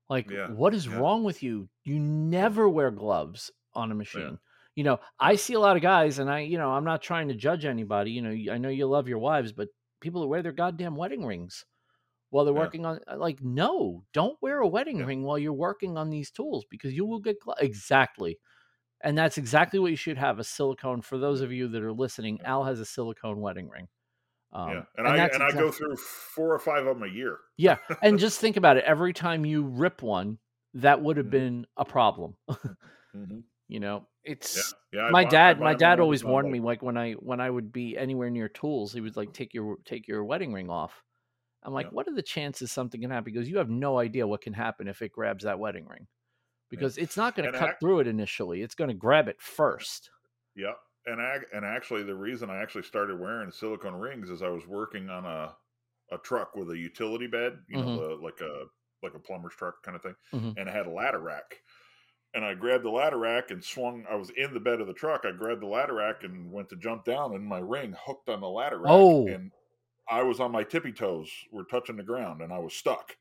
[0.09, 0.47] Like, Yeah.
[0.47, 0.89] what is Yeah.
[0.89, 1.69] wrong with you?
[1.83, 4.39] You never wear gloves on a machine.
[4.75, 7.27] You know, I see a lot of guys, and I, you know, I'm not trying
[7.29, 8.11] to judge anybody.
[8.11, 9.69] You know, I know you love your wives, but
[10.01, 11.65] people that wear their goddamn wedding rings
[12.29, 12.61] while they're Yeah.
[12.63, 15.05] working on, uh, like, no, don't wear a wedding Yeah.
[15.05, 18.39] ring while you're working on these tools because you will get glo- exactly.
[19.01, 21.01] And that's exactly what you should have a silicone.
[21.01, 23.87] For those of you that are listening, Al has a silicone wedding ring.
[24.53, 24.81] Um, yeah.
[24.97, 27.37] And, I that's and I go through four or five of them a year.
[27.57, 28.85] yeah, and just think about it.
[28.85, 30.39] Every time you rip one,
[30.75, 31.31] that would have Mhm.
[31.31, 32.35] been a problem.
[33.13, 35.07] hmm you know, it's Yeah.
[35.07, 35.59] I my buy- dad.
[35.59, 38.93] My dad always warned me, like when I when I would be anywhere near tools,
[38.93, 41.03] he would like take your take your wedding ring off.
[41.63, 41.91] I'm like, Yeah.
[41.93, 43.23] what are the chances something can happen?
[43.33, 46.05] Because you have no idea what can happen if it grabs that wedding ring,
[46.75, 48.61] because it's not going to cut act- through it initially.
[48.61, 50.09] It's going to grab it first.
[50.55, 50.77] Yep.
[51.07, 54.65] And I, and actually, the reason I actually started wearing silicone rings is I was
[54.67, 55.55] working on a
[56.11, 58.65] a truck with a utility bed, you know, the, like a
[59.03, 60.55] like a plumber's truck kind of thing, Mhm.
[60.57, 61.61] and it had a ladder rack.
[62.33, 64.05] And I grabbed the ladder rack and swung.
[64.09, 65.25] I was in the bed of the truck.
[65.25, 68.41] I grabbed the ladder rack and went to jump down, and my ring hooked on
[68.41, 68.91] the ladder rack.
[68.91, 69.27] Oh.
[69.27, 69.51] And
[70.09, 73.15] I was on my tippy toes, were touching the ground, and I was stuck.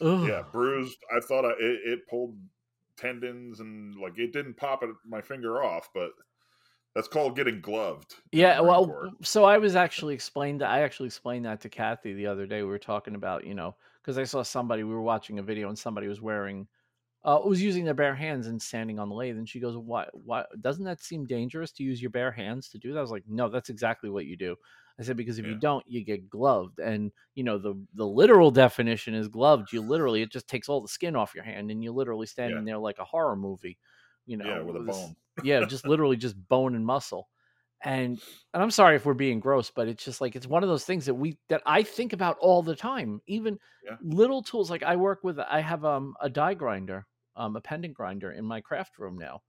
[0.00, 0.28] Ugh.
[0.28, 0.98] Yeah, bruised.
[1.14, 2.36] I thought I, it, it pulled
[2.96, 6.10] tendons and like it didn't pop it, my finger off, but
[6.94, 8.14] that's called getting gloved.
[8.32, 9.10] Yeah, well, Corps.
[9.22, 12.62] so I was actually explained that I actually explained that to Kathy the other day.
[12.62, 15.68] We were talking about, you know, because I saw somebody, we were watching a video
[15.68, 16.68] and somebody was wearing,
[17.24, 19.38] uh, was using their bare hands and standing on the lathe.
[19.38, 22.78] And she goes, Why, why doesn't that seem dangerous to use your bare hands to
[22.78, 22.98] do that?
[22.98, 24.56] I was like, No, that's exactly what you do.
[24.98, 26.78] I said, Because if you don't, you get gloved.
[26.78, 29.72] And, you know, the, the literal definition is gloved.
[29.72, 32.64] You literally, it just takes all the skin off your hand and you literally standing
[32.64, 33.78] there like a horror movie,
[34.26, 35.16] you know, yeah, with a bone.
[35.42, 37.28] yeah, just literally just bone and muscle.
[37.84, 38.20] and
[38.54, 40.84] and I'm sorry if we're being gross, but it's just like it's one of those
[40.84, 43.20] things that we that I think about all the time.
[43.26, 43.96] Even Yeah.
[44.00, 47.94] little tools like I work with I have um a die grinder, um a pendant
[47.94, 49.42] grinder in my craft room now.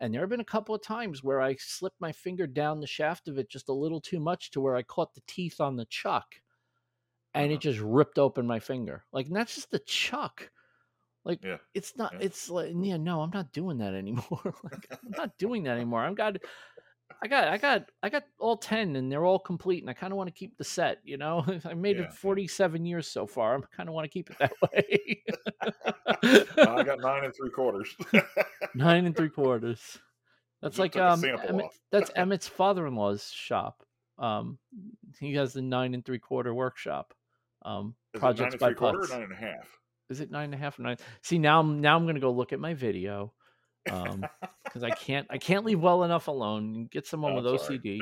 [0.00, 2.86] And there have been a couple of times where I slipped my finger down the
[2.86, 5.76] shaft of it just a little too much to where I caught the teeth on
[5.76, 6.36] the chuck
[7.34, 7.52] and Uh-huh.
[7.52, 9.04] it just ripped open my finger.
[9.12, 10.50] Like and that's just the chuck.
[11.24, 11.58] Like Yeah.
[11.74, 12.18] it's not Yeah.
[12.18, 14.54] it's like yeah, no, I'm not doing that anymore.
[14.64, 16.04] like I'm not doing that anymore.
[16.04, 16.38] I'm got
[17.22, 20.12] I got I got I got all 10 and they're all complete and I kind
[20.12, 21.44] of want to keep the set, you know.
[21.66, 23.58] I made Yeah, it 47 years so far.
[23.58, 25.22] I kind of want to keep it that way.
[26.66, 27.94] I got nine and three quarters.
[28.74, 29.98] Nine and three quarters.
[30.62, 33.82] That's Just like um Emmett, that's Emmett's father-in-law's shop.
[34.18, 34.58] Um
[35.18, 37.12] he has the nine and three quarter workshop.
[37.62, 39.78] Um Is it nine projects and by or nine and a half?
[40.08, 40.96] Is it nine and a half or nine?
[41.22, 43.34] See now I'm now I'm gonna go look at my video.
[43.88, 44.26] Um
[44.64, 46.86] because I can't I can't leave well enough alone.
[46.90, 47.60] Get someone Oh, with.
[47.62, 48.00] OCD.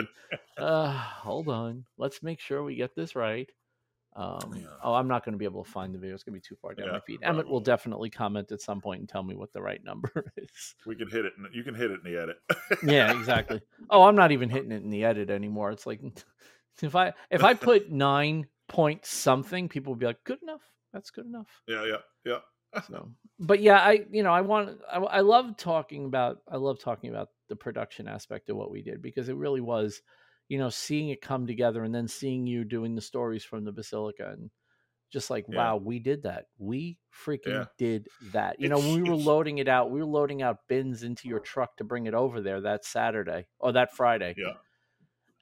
[0.57, 1.85] Uh hold on.
[1.97, 3.49] Let's make sure we get this right.
[4.16, 4.66] Um Yeah.
[4.83, 6.14] oh I'm not gonna be able to find the video.
[6.14, 7.20] It's gonna be too far down my Yeah, feed.
[7.22, 10.74] Emmett will definitely comment at some point and tell me what the right number is.
[10.87, 11.35] We can hit it.
[11.39, 12.37] in- You can hit it in the edit.
[12.83, 13.61] yeah, exactly.
[13.91, 15.70] Oh, I'm not even hitting it in the edit anymore.
[15.70, 16.01] It's like
[16.83, 20.62] if I if I put nine point something, people would be like, "Good enough.
[20.93, 22.39] That's good enough." yeah, yeah, yeah.
[22.77, 26.79] So, but yeah, I you know I want I, I love talking about I love
[26.79, 30.03] talking about the production aspect of what we did because it really was,
[30.49, 33.73] you know, seeing it come together and then seeing you doing the stories from the
[33.73, 34.51] basilica and
[35.11, 35.49] just like Yeah.
[35.49, 36.47] wow, we did that.
[36.59, 37.69] We freaking Yeah.
[37.79, 38.61] did that.
[38.61, 41.41] You know, when we were loading it out, we were loading out bins into your
[41.41, 44.37] truck to bring it over there that Saturday or that Friday.
[44.37, 44.59] Yeah.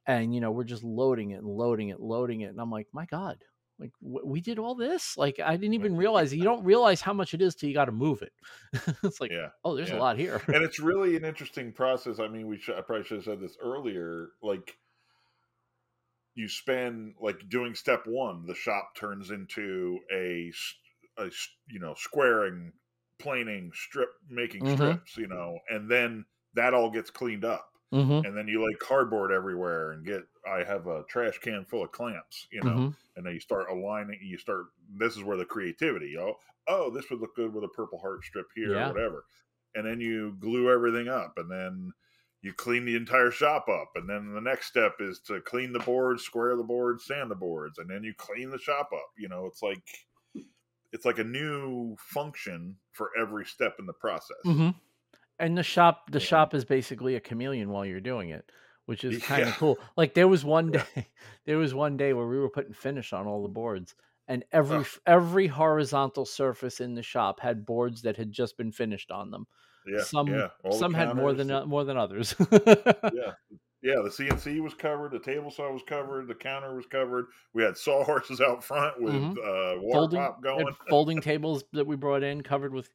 [0.07, 2.89] And you know, we're just loading it and loading it, loading it, and I'm like,
[2.93, 3.45] my god,
[3.79, 5.16] like we did all this.
[5.16, 6.33] Like I didn't even realize.
[6.35, 8.33] You don't realize how much it is till you got to move it.
[9.03, 9.49] it's like, yeah.
[9.64, 9.97] oh, there's yeah.
[9.97, 10.41] a lot here.
[10.49, 12.18] and it's really an interesting process.
[12.18, 14.29] I mean, we should, I probably should have said this earlier.
[14.43, 14.79] Like,
[16.35, 20.53] you spend like doing step one, the shop turns into a,
[21.18, 21.31] a
[21.68, 22.72] you know squaring,
[23.18, 24.74] planing, strip making Mhm.
[24.74, 26.24] strips, you know, and then
[26.55, 30.22] that all gets cleaned up, hmm and then you lay cardboard everywhere and get.
[30.47, 33.70] I have a trash can full of clamps, you know, hmm and then you start
[33.70, 34.18] aligning.
[34.22, 34.66] You start.
[34.99, 36.16] This is where the creativity.
[36.18, 36.34] Oh,
[36.68, 38.84] oh, this would look good with a purple heart strip here, Yeah.
[38.84, 39.24] or whatever.
[39.74, 41.92] And then you glue everything up, and then
[42.42, 43.90] you clean the entire shop up.
[43.97, 47.34] And then the next step is to clean the boards, square the boards, sand the
[47.34, 49.11] boards, and then you clean the shop up.
[49.18, 49.82] You know, it's like
[50.92, 54.36] it's like a new function for every step in the process.
[54.44, 54.70] hmm
[55.38, 56.20] And the shop, the Yeah.
[56.20, 58.53] shop is basically a chameleon while you're doing it,
[58.87, 59.55] which is kind of Yeah.
[59.55, 59.78] cool.
[59.97, 60.84] Like there was one Yeah.
[60.95, 61.09] day,
[61.45, 63.95] there was one day where we were putting finish on all the boards,
[64.28, 68.72] and every f every horizontal surface in the shop had boards that had just been
[68.72, 69.47] finished on them.
[69.87, 70.49] Yeah, some yeah.
[70.72, 72.34] Some had more than more than others.
[72.41, 73.34] yeah
[73.82, 77.62] yeah the cnc was covered the table saw was covered the counter was covered we
[77.62, 79.37] had sawhorses out front with Mhm.
[79.37, 82.89] uh water folding pop going folding tables that we brought in covered with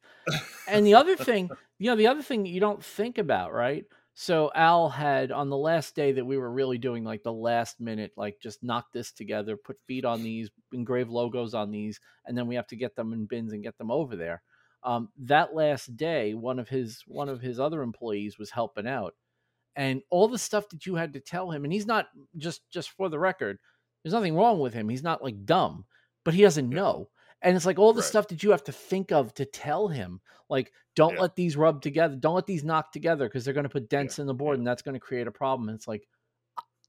[0.68, 3.84] and the other thing you know the other thing you don't think about right
[4.14, 7.80] so al had on the last day that we were really doing like the last
[7.80, 12.36] minute like just knock this together put feet on these engrave logos on these and
[12.36, 14.42] then we have to get them in bins and get them over there.
[14.84, 19.14] Um, that last day one of his one of his other employees was helping out
[19.76, 22.90] and all the stuff that you had to tell him and he's not just just
[22.90, 23.58] for the record
[24.02, 25.84] there's nothing wrong with him he's not like dumb
[26.24, 27.08] but he doesn't know
[27.42, 28.04] and it's like all the Right.
[28.04, 31.20] stuff that you have to think of to tell him like don't Yeah.
[31.20, 34.18] let these rub together don't let these knock together because they're going to put dents
[34.18, 36.06] in the board and that's going to create a problem and it's like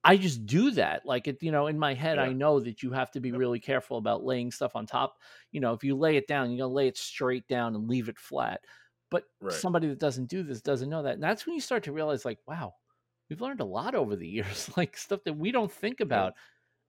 [0.03, 2.91] i just do that like it you know in my head i know that you
[2.91, 3.39] have to be Yep.
[3.39, 5.17] really careful about laying stuff on top
[5.51, 7.87] you know if you lay it down you're going to lay it straight down and
[7.89, 8.61] leave it flat
[9.09, 9.55] but Right.
[9.59, 12.25] somebody that doesn't do this doesn't know that and that's when you start to realize
[12.25, 12.73] like wow
[13.29, 16.33] we've learned a lot over the years like stuff that we don't think about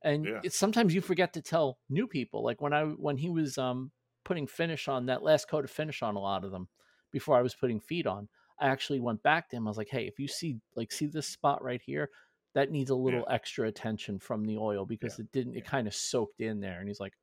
[0.05, 0.41] and Yeah.
[0.51, 3.91] sometimes you forget to tell new people like when i when he was um
[4.25, 6.69] putting finish on that last coat of finish on a lot of them
[7.11, 8.29] before i was putting feet on
[8.61, 11.07] i actually went back to him i was like hey if you see like see
[11.07, 12.11] this spot right here
[12.55, 15.71] that needs a little extra attention from the oil because it didn't it yeah.
[15.71, 17.15] kind of soaked in there and he's like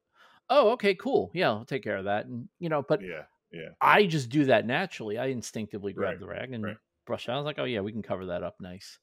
[0.50, 3.70] oh okay cool yeah i'll take care of that and you know but yeah yeah
[3.82, 5.18] I just do that naturally.
[5.18, 6.78] I instinctively grab Right, the rag and right.
[7.06, 7.32] brush it.
[7.32, 8.98] I was like, oh yeah, we can cover that up nice.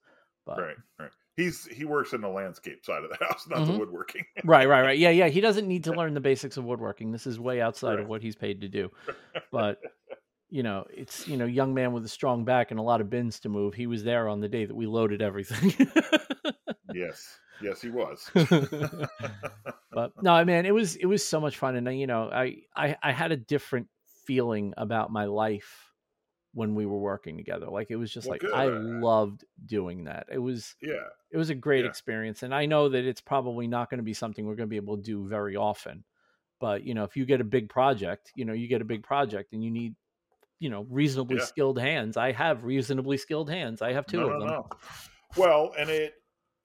[0.46, 3.72] But right right he's he works in the landscape side of the house not the
[3.72, 3.78] Mhm.
[3.78, 4.98] woodworking right, right, right.
[4.98, 5.28] Yeah, yeah.
[5.28, 7.12] He doesn't need to learn the basics of woodworking.
[7.12, 8.90] This is way outside of what he's paid to do.
[9.50, 9.80] But
[10.50, 13.08] you know, it's you know, young man with a strong back and a lot of
[13.08, 13.74] bins to move.
[13.74, 15.74] He was there on the day that we loaded everything.
[16.92, 18.30] yes yes he was
[19.90, 22.96] but no, man, it was it was so much fun, and you know, I I
[23.02, 23.88] I had a different
[24.26, 25.87] feeling about my life
[26.58, 27.66] when we were working together.
[27.66, 28.52] Like it was just Well, like good.
[28.52, 30.26] I loved doing that.
[30.32, 31.06] It was Yeah.
[31.30, 31.90] it was a great Yeah.
[31.90, 34.70] experience and i know that it's probably not going to be something we're going to
[34.70, 36.02] be able to do very often
[36.58, 39.02] but you know if you get a big project you know you get a big
[39.02, 39.94] project and you need
[40.58, 41.44] you know reasonably Yeah.
[41.44, 44.68] skilled hands i have reasonably skilled hands i have two no, of no, them no.
[45.36, 46.14] Well, and it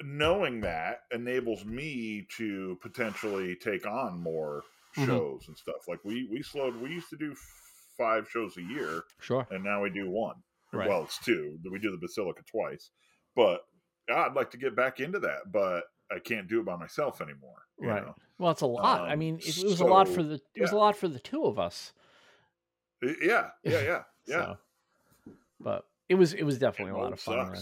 [0.02, 4.64] knowing that enables me to potentially take on more
[4.96, 5.06] Mhm.
[5.06, 5.88] shows and stuff.
[5.88, 6.76] Like we we slowed.
[6.78, 7.36] We used to do
[7.98, 10.36] five shows a year, sure and now we do one.
[10.72, 10.90] Right.
[10.90, 11.60] Well, it's two.
[11.72, 12.90] We do the Basilica twice,
[13.36, 13.62] but
[14.10, 17.22] yeah, I'd like to get back into that, but I can't do it by myself
[17.22, 17.64] anymore.
[17.80, 18.04] you Right.
[18.06, 18.16] know?
[18.40, 20.62] well it's a lot i Um, mean it, it was a lot for the it
[20.62, 21.94] was a lot for the two of us
[23.02, 23.50] Yeah.
[23.64, 23.82] Yeah.
[23.82, 24.04] Yeah.
[24.28, 24.36] Yeah.
[24.46, 24.58] so
[25.60, 27.56] but it was it was It definitely a lot of fun.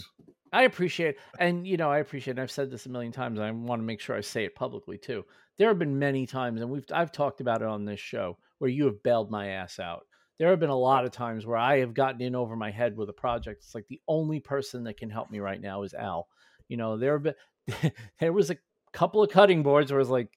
[0.54, 2.32] I appreciate, and you know, I appreciate.
[2.32, 3.40] And I've said this a million times.
[3.40, 5.24] I want to make sure I say it publicly too.
[5.58, 8.70] There have been many times, and we've I've talked about it on this show where
[8.70, 10.06] you have bailed my ass out.
[10.42, 12.98] There have been a lot of times where I have gotten in over my head
[12.98, 13.62] with a project.
[13.64, 16.28] It's like the only person that can help me right now is Al.
[16.68, 18.58] You know, there have been there was a
[18.92, 20.32] couple of cutting boards where it's like,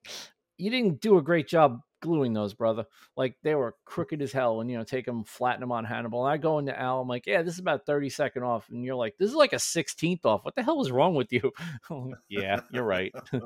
[0.59, 2.85] you didn't do a great job gluing those, brother.
[3.17, 6.27] Like they were crooked as hell, and you know, take them, flatten them on Hannibal.
[6.27, 8.85] And I go into Al, I'm like, yeah, this is about thirty second off, and
[8.85, 10.45] you're like, this is like a sixteenth off.
[10.45, 11.51] What the hell is wrong with you?
[11.89, 13.15] Like, yeah, you're right.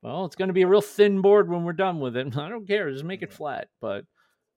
[0.00, 2.36] Well, it's going to be a real thin board when we're done with it.
[2.38, 3.68] I don't care, just make it flat.
[3.80, 4.04] But,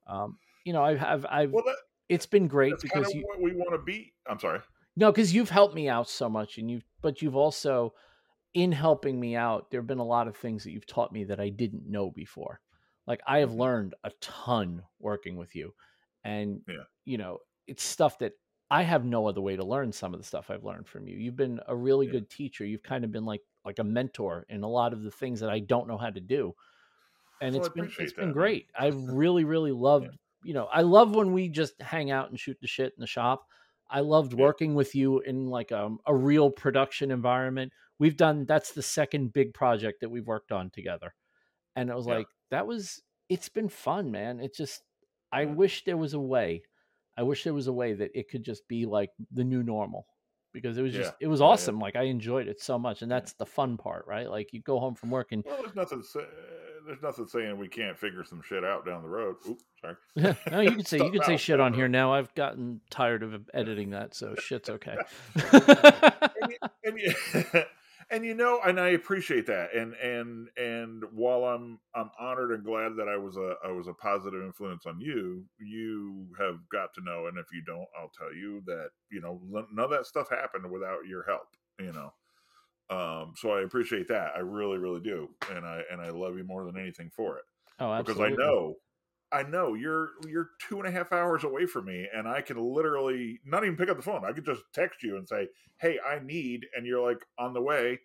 [0.06, 1.78] um, you know, I've, I've, I've Well, that,
[2.09, 4.13] it's been great kind because of you, what we want to be.
[4.30, 4.61] I'm sorry.
[4.95, 7.93] no, because you've helped me out so much, and you, but you've also,
[8.53, 11.26] in helping me out, there have been a lot of things that you've taught me
[11.26, 12.61] that I didn't know before.
[13.07, 13.53] Like I have Mhm.
[13.53, 15.76] learned a ton working with you,
[16.24, 16.84] and Yeah.
[17.05, 18.34] you know, it's stuff that
[18.72, 21.18] I have no other way to learn some of the stuff I've learned from you.
[21.18, 22.09] You've been a really Yeah.
[22.09, 22.65] good teacher.
[22.65, 25.49] You've kind of been like like a mentor in a lot of the things that
[25.51, 26.53] I don't know how to do.
[27.41, 28.72] And Well, it's been it's been great.
[28.78, 30.18] I've really really loved,
[30.48, 33.08] you know, I love when we just hang out and shoot the shit in the
[33.08, 33.45] shop.
[33.89, 37.74] I loved working with you in like um, a real production environment.
[38.00, 41.14] We've done that's the second big project that we've worked on together.
[41.76, 42.20] And it was Yeah.
[42.20, 44.39] like that was it's been fun, man.
[44.39, 44.84] It's just
[45.34, 45.54] I Yeah.
[45.54, 46.64] wish there was a way.
[47.18, 50.08] I wish there was a way that it could just be like the new normal
[50.62, 51.26] because it was just Yeah.
[51.26, 51.51] it was Yeah, yeah.
[51.53, 51.80] awesome.
[51.80, 54.30] Like I enjoyed it so much, and that's the fun part, right?
[54.30, 56.03] Like you go home from work and Well, there's nothing.
[56.03, 56.24] Say, eh,
[56.86, 59.36] there's nothing saying we can't figure some shit out down the road.
[59.47, 59.95] Oops, sorry.
[60.51, 62.14] no, you can say you can say shit on here now.
[62.14, 64.95] I've gotten tired of editing that, so shit's okay.
[65.36, 67.64] and, you, and, you,
[68.10, 69.74] and you know, and I appreciate that.
[69.76, 73.88] And and and while I'm I'm honored and glad that I was a I was
[73.88, 77.28] a positive influence on you, you have got to know.
[77.28, 80.70] And if you don't, I'll tell you that you know none of that stuff happened
[80.72, 81.47] without your help.
[81.80, 82.14] You know.
[82.89, 84.32] Um, so I appreciate that.
[84.36, 87.43] I really, really do, and I and I love you more than anything for it.
[87.80, 88.30] oh, absolutely.
[88.30, 88.39] because.
[88.39, 88.76] I know,
[89.32, 92.58] I know you're you're two and a half hours away from me, and I can
[92.58, 94.24] literally not even pick up the phone.
[94.26, 95.48] I could just text you and say,
[95.80, 98.00] "Hey, I need," and you're like on the way.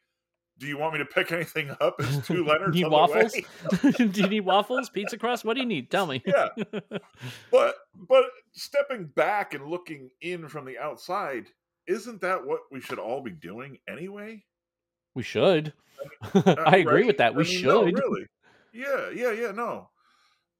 [0.58, 1.96] Do you want me to pick anything up?
[1.98, 3.32] It's two Leonards need waffles?
[3.96, 4.90] do you need waffles?
[4.90, 5.44] Pizza crust?
[5.44, 5.90] What do you need?
[5.90, 6.22] Tell me.
[6.26, 6.48] Yeah.
[7.50, 7.76] But
[8.08, 11.46] but stepping back and looking in from the outside,
[11.86, 14.44] isn't that what we should all be doing anyway?
[15.14, 15.72] we should.
[16.34, 17.06] Uh, I agree right?
[17.06, 17.34] with that.
[17.34, 17.98] We I mean, no, should.
[17.98, 18.26] really.
[18.72, 19.52] Yeah, yeah, yeah.
[19.52, 19.90] No,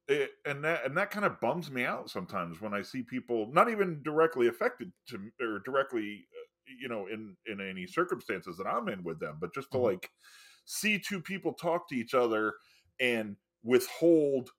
[0.09, 3.47] it, and that and that kind of bums me out sometimes when I see people
[3.53, 8.67] not even directly affected to or directly, uh, you know, in in any circumstances that
[8.67, 9.79] I'm in with them, but just to Mhm.
[9.79, 10.11] like
[10.65, 12.55] see two people talk to each other
[13.01, 14.51] and withhold.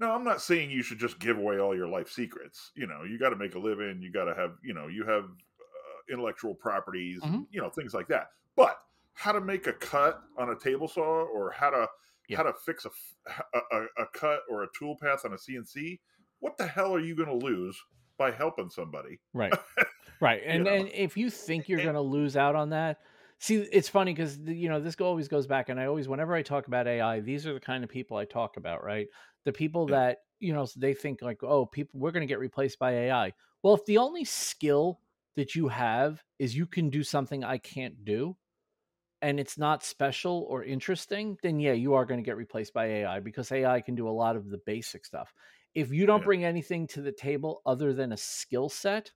[0.00, 2.70] No, I'm not saying you should just give away all your life secrets.
[2.76, 4.00] You know, you got to make a living.
[4.00, 7.48] You got to have, you know, you have uh, intellectual properties, and, Mhm.
[7.50, 8.28] you know, things like that.
[8.56, 8.80] But
[9.14, 11.88] how to make a cut on a table saw or how to
[12.28, 12.38] Yeah.
[12.38, 12.90] how to fix a
[13.98, 15.98] a cut or a tool path on a CNC,
[16.40, 17.78] what the hell are you going to lose
[18.18, 19.20] by helping somebody?
[19.32, 19.54] Right.
[20.20, 20.42] Right.
[20.44, 20.70] And know?
[20.70, 22.98] and if you think you're going to lose out on that,
[23.38, 26.42] see it's funny cuz you know, this always goes back and I always whenever I
[26.42, 29.06] talk about AI, these are the kind of people I talk about, right?
[29.44, 32.80] The people that, you know, they think like, "Oh, people we're going to get replaced
[32.80, 35.00] by AI." Well, if the only skill
[35.36, 38.36] that you have is you can do something I can't do,
[39.22, 42.86] and it's not special or interesting, then yeah, you are going to get replaced by
[42.86, 45.32] AI because AI can do a lot of the basic stuff.
[45.74, 46.24] If you don't Yeah.
[46.24, 49.12] bring anything to the table other than a skill set,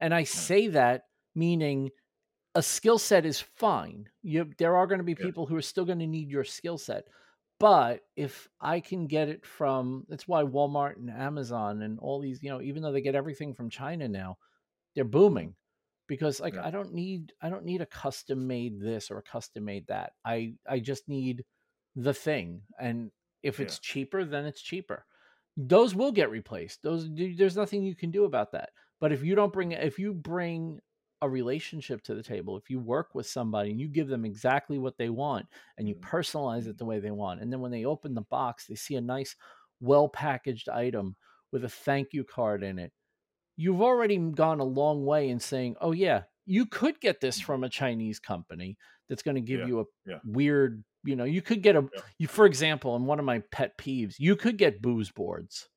[0.00, 1.90] and I say that meaning
[2.54, 4.08] a skill set is fine.
[4.22, 5.26] You, there are going to be Yeah.
[5.26, 7.08] people who are still going to need your skill set.
[7.60, 12.42] But if I can get it from, that's why Walmart and Amazon and all these,
[12.42, 14.38] you know, even though they get everything from China now,
[14.94, 15.56] they're booming
[16.06, 16.62] because like Yeah.
[16.62, 20.14] I don't need I don't need a custom made this or a custom made that.
[20.24, 21.44] I I just need
[21.96, 23.60] the thing, and if Yeah.
[23.60, 25.06] it's cheaper, then it's cheaper.
[25.56, 26.82] Those will get replaced.
[26.82, 28.70] Those there's nothing you can do about that.
[29.00, 30.80] But if you don't bring if you bring
[31.22, 34.78] a relationship to the table, if you work with somebody and you give them exactly
[34.78, 35.46] what they want
[35.78, 35.96] and you Mhm.
[35.96, 38.96] personalize it the way they want, and then when they open the box, they see
[38.96, 39.36] a nice,
[39.80, 41.16] well packaged item
[41.52, 42.92] with a thank you card in it,
[43.56, 47.64] you've already gone a long way in saying, oh, yeah, you could get this from
[47.64, 48.76] a Chinese company
[49.08, 50.18] that's going to give Yeah, you a yeah.
[50.24, 52.00] weird, you know, you could get a, Yeah.
[52.18, 55.68] you, for example, and one of my pet peeves, you could get Boos boards,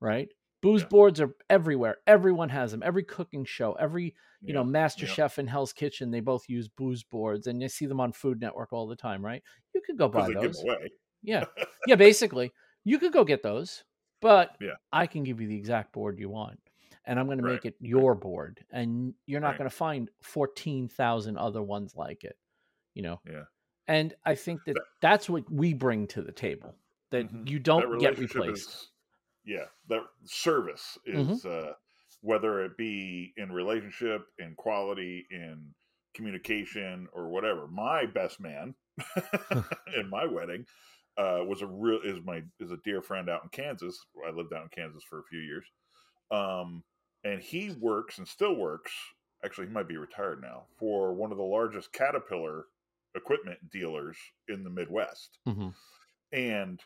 [0.00, 0.28] right?
[0.60, 1.98] Boos boards are everywhere.
[2.06, 2.82] Everyone has them.
[2.84, 5.06] Every cooking show, every you know, Master.
[5.06, 8.40] Chef and Hell's Kitchen, they both use Boos boards, and you see them on Food
[8.40, 9.42] Network all the time, right?
[9.74, 10.64] You could go buy Because they give those.
[11.22, 11.44] Yeah,
[11.86, 11.94] yeah.
[11.96, 12.52] Basically,
[12.84, 13.84] you could go get those,
[14.20, 14.74] but Yeah.
[14.92, 16.58] I can give you the exact board you want,
[17.08, 19.58] and I'm going to make it your board, and you're not Right.
[19.58, 22.38] going to find fourteen thousand other ones like it.
[22.94, 23.44] You know, Yeah.
[23.88, 26.76] and I think that That- that's what we bring to the table.
[27.10, 27.48] That Mhm.
[27.48, 28.68] you don't get replaced.
[28.68, 28.92] is-
[29.44, 31.30] yeah, that service Mhm.
[31.30, 31.74] is uh,
[32.20, 35.74] whether it be in relationship, in quality, in
[36.14, 37.66] communication, or whatever.
[37.68, 38.74] My best man
[39.96, 40.66] in my wedding
[41.16, 44.04] uh, was a real is my is a dear friend out in Kansas.
[44.26, 45.64] I lived out in Kansas for a few years,
[46.30, 46.84] um,
[47.24, 48.92] and he works and still works.
[49.44, 52.66] Actually, he might be retired now for one of the largest Caterpillar
[53.14, 54.16] equipment dealers
[54.48, 55.74] in the Midwest Mhm.
[56.32, 56.80] and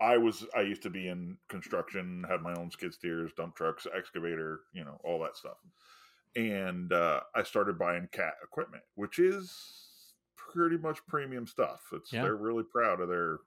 [0.00, 3.86] I was I used to be in construction, had my own skid steers, dump trucks,
[3.94, 5.58] excavator, you know, all that stuff.
[6.34, 11.82] And uh, I started buying cat equipment, which is pretty much premium stuff.
[11.92, 12.22] It's Yeah.
[12.22, 13.38] they're really proud of their.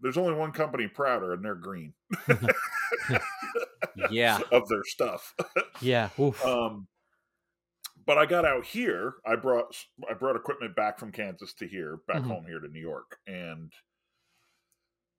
[0.00, 1.94] There's only one company prouder, and they're green
[4.10, 5.34] Yeah, of their stuff.
[5.80, 6.10] yeah.
[6.18, 6.44] Oof.
[6.44, 6.86] Um,
[8.06, 9.14] but I got out here.
[9.26, 9.76] I brought
[10.08, 12.26] I brought equipment back from Kansas to here, back Mhm.
[12.28, 13.72] home here to New York, and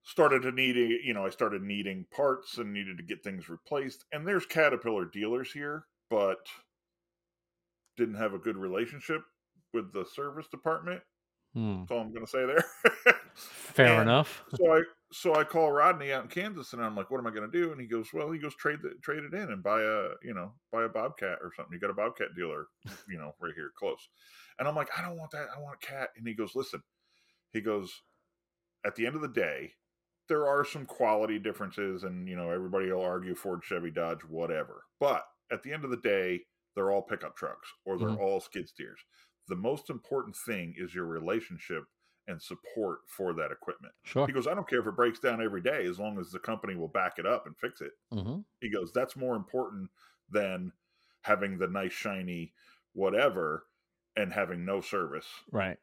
[0.03, 0.99] started to needing.
[1.03, 4.05] You know, I started needing parts and needed to get things replaced.
[4.11, 6.37] And there's Caterpillar dealers here, but
[7.97, 9.21] didn't have a good relationship
[9.73, 11.01] with the service department.
[11.53, 11.79] Hmm.
[11.79, 12.63] That's all I'm going to say there.
[13.35, 14.43] Fair enough.
[14.55, 14.81] so I
[15.11, 17.57] so I call Rodney out in Kansas, and I'm like, "What am I going to
[17.61, 20.11] do?" And he goes, "Well, he goes trade the, trade it in and buy a
[20.21, 21.73] you know buy a Bobcat or something.
[21.73, 22.67] You got a Bobcat dealer,
[23.07, 24.09] you know, right here close."
[24.59, 25.49] And I'm like, "I don't want that.
[25.55, 26.83] I want a cat." And he goes, "Listen,"
[27.53, 28.03] he goes,
[28.83, 29.75] "At the end of the day,
[30.29, 34.85] there are some quality differences, and you know everybody will argue Ford, Chevy, Dodge, whatever.
[34.99, 36.45] But at the end of the day,
[36.75, 38.17] they're all pickup trucks or they're Mhm.
[38.17, 39.03] all skid steers.
[39.47, 41.85] The most important thing is your relationship."
[42.27, 43.93] And support for that equipment.
[44.03, 44.27] Sure.
[44.27, 46.39] He goes, I don't care if it breaks down every day as long as the
[46.39, 47.91] company will back it up and fix it.
[48.11, 49.89] hmm He goes, that's more important
[50.29, 50.73] than
[51.21, 52.53] having the nice, shiny
[52.93, 53.63] whatever
[54.17, 55.77] and having no service, Right.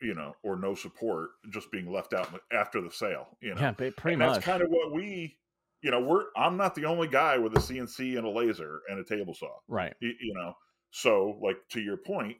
[0.00, 3.60] you know, or no support, just being left out after the sale, you know.
[3.60, 4.34] Yeah, pretty and much.
[4.34, 5.36] that's kind of what we,
[5.82, 9.00] you know, we're, I'm not the only guy with a CNC and a laser and
[9.00, 9.94] a table saw, right.
[10.00, 10.54] you, you know.
[10.90, 12.36] So, like, to your point,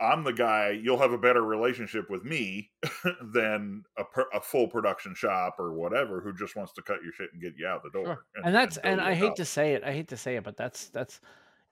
[0.00, 0.70] I'm the guy.
[0.70, 2.72] You'll have a better relationship with me
[3.22, 7.12] than a, per, a full production shop or whatever who just wants to cut your
[7.12, 8.18] shit and get you out the door.
[8.34, 8.42] Sure.
[8.42, 9.36] And that's build and I hate house.
[9.36, 11.20] to say it, I hate to say it, but that's that's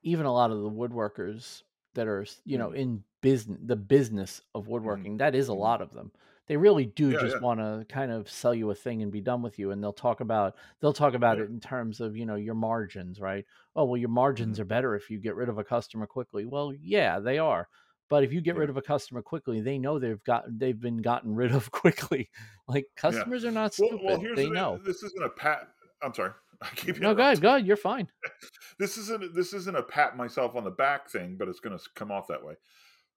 [0.03, 1.63] even a lot of the woodworkers
[1.95, 2.77] that are you know Mhm.
[2.77, 5.19] in business the business of woodworking.
[5.19, 5.55] that is a Mhm.
[5.55, 6.13] lot of them.
[6.49, 7.41] They really do Yeah, just yeah.
[7.41, 9.93] want to kind of sell you a thing and be done with you, and they'll
[9.95, 11.43] talk about they'll talk about Yeah.
[11.43, 13.47] it in terms of you know your margins, right?
[13.77, 14.61] Oh well, your margins Mm-hmm.
[14.61, 16.47] are better if you get rid of a customer quickly.
[16.47, 17.69] Well, yeah, they are.
[18.13, 20.99] But if you get rid of a customer quickly, they know they've got they've been
[20.99, 22.29] gotten rid of quickly.
[22.69, 24.01] Like customers are not Well, stupid.
[24.05, 24.79] well, here's they the, know.
[24.85, 25.69] this isn't a pat.
[26.03, 26.33] I'm sorry.
[26.61, 27.67] I keep No, go ahead, go ahead.
[27.67, 28.07] You're fine.
[28.79, 31.83] This isn't this isn't a pat myself on the back thing, but it's going to
[31.95, 32.53] come off that way.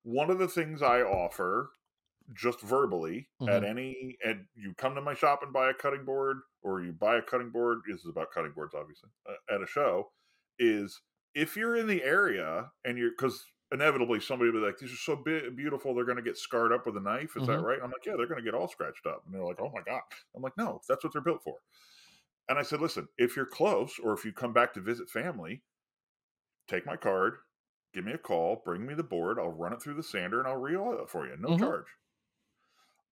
[0.04, 1.72] One of the things I offer,
[2.34, 3.70] just verbally, at Mhm.
[3.70, 7.18] any and you come to my shop and buy a cutting board, or you buy
[7.18, 7.80] a cutting board.
[7.86, 10.12] This is about cutting boards, obviously, uh, at a show.
[10.58, 11.02] Is
[11.34, 14.98] if you're in the area and you're because inevitably somebody will be like, "These are
[14.98, 17.64] so bi- beautiful, they're going to get scarred up with a knife." Is that Mhm.
[17.64, 17.80] right?
[17.82, 19.82] I'm like, "Yeah, they're going to get all scratched up," and they're like, "Oh my
[19.82, 20.04] god!"
[20.36, 21.60] I'm like, "No, that's what they're built for."
[22.50, 25.64] And I said, "Listen, if you're close, or if you come back to visit family,
[26.68, 27.40] take my card,
[27.94, 30.48] give me a call, bring me the board, I'll run it through the sander, and
[30.48, 31.56] I'll re-oil it for you, no Mhm.
[31.56, 31.88] charge."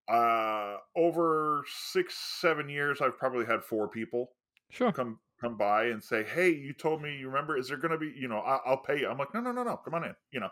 [0.07, 4.35] Uh, over six, seven years, I've probably had four people
[4.69, 4.93] Sure.
[4.93, 7.57] come come by and say, "Hey, you told me you remember?
[7.57, 8.13] Is there going to be?
[8.17, 9.77] You know, I, I'll pay you." I'm like, "No, no, no, no.
[9.77, 10.49] Come on in." You know,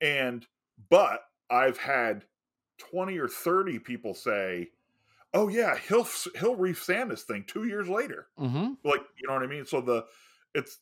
[0.00, 0.46] and
[0.90, 1.20] but
[1.50, 2.24] I've had
[2.78, 4.70] twenty or thirty people say,
[5.32, 6.06] "Oh yeah, he'll
[6.38, 8.74] he'll resand this thing two years later." Mm-hmm.
[8.84, 9.64] Like, you know what I mean?
[9.64, 10.04] So the
[10.54, 10.78] it's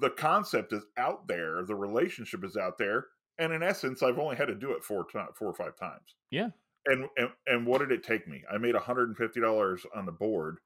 [0.00, 3.06] the concept is out there, the relationship is out there,
[3.38, 6.14] and in essence, I've only had to do it four times, four or five times.
[6.30, 6.50] Yeah.
[6.86, 8.44] And and and what did it take me?
[8.52, 10.58] I made $150 on the board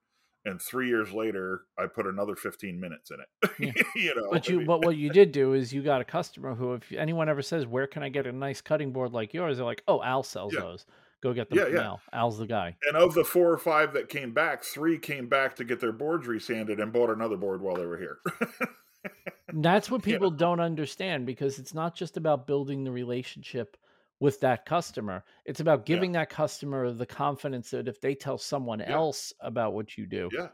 [0.45, 3.51] and three years later I put another 15 minutes in it.
[3.59, 3.83] Yeah.
[3.95, 6.75] you know, but you but what you did do is you got a customer who,
[6.75, 9.67] if anyone ever says, "Where can I get a nice cutting board like yours?" They're
[9.67, 10.61] like, "Oh, Al sells yeah.
[10.61, 10.87] those.
[11.23, 11.85] Go get them yeah, yeah.
[11.87, 12.01] Al.
[12.13, 15.57] Al's the guy." And of the four or five that came back, three came back
[15.57, 18.19] to get their boards resanded and bought another board while they were here.
[19.53, 23.77] That's what people don't understand because it's not just about building the relationship
[24.21, 25.25] with that customer.
[25.45, 26.21] It's about giving yeah.
[26.21, 28.93] that customer the confidence that if they tell someone yeah.
[28.93, 30.49] else about what you do, yeah,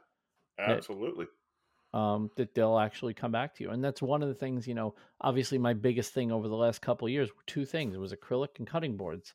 [0.59, 1.27] absolutely,
[1.93, 3.71] that, um, that they'll actually come back to you.
[3.71, 6.81] And that's one of the things, you know, obviously my biggest thing over the last
[6.81, 9.35] couple of years were two things: it was acrylic and cutting boards.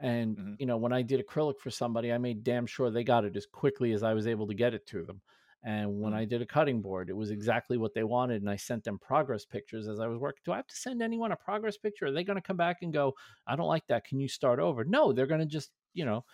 [0.00, 0.54] And mm-hmm.
[0.58, 3.36] you know, when I did acrylic for somebody, I made damn sure they got it
[3.36, 5.20] as quickly as I was able to get it to them.
[5.64, 6.14] And when.
[6.14, 6.28] I mm.
[6.28, 8.42] did a cutting board, it was exactly what they wanted.
[8.42, 10.42] And I sent them progress pictures as I was working.
[10.44, 12.06] Do I have to send anyone a progress picture?
[12.06, 13.14] Are they going to come back and go,
[13.46, 14.04] I don't like that.
[14.04, 14.84] Can you start over?
[14.84, 16.24] No, they're going to just, you know,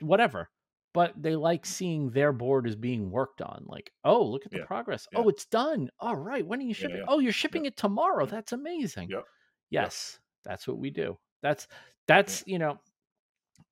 [0.00, 0.48] whatever.
[0.92, 3.64] But they like seeing their board is being worked on.
[3.66, 4.64] Like, oh, look at the yeah.
[4.64, 5.06] progress.
[5.12, 5.20] Yeah.
[5.20, 5.90] Oh, it's done.
[6.00, 6.46] All right.
[6.46, 6.96] When are you shipping?
[6.96, 8.26] Yeah, oh, you're shipping it tomorrow.
[8.26, 8.30] Mm.
[8.30, 9.10] That's amazing.
[9.10, 9.24] Yep.
[9.70, 11.16] Yes, that's what we do.
[11.42, 11.68] That's,
[12.08, 12.80] that's, you know,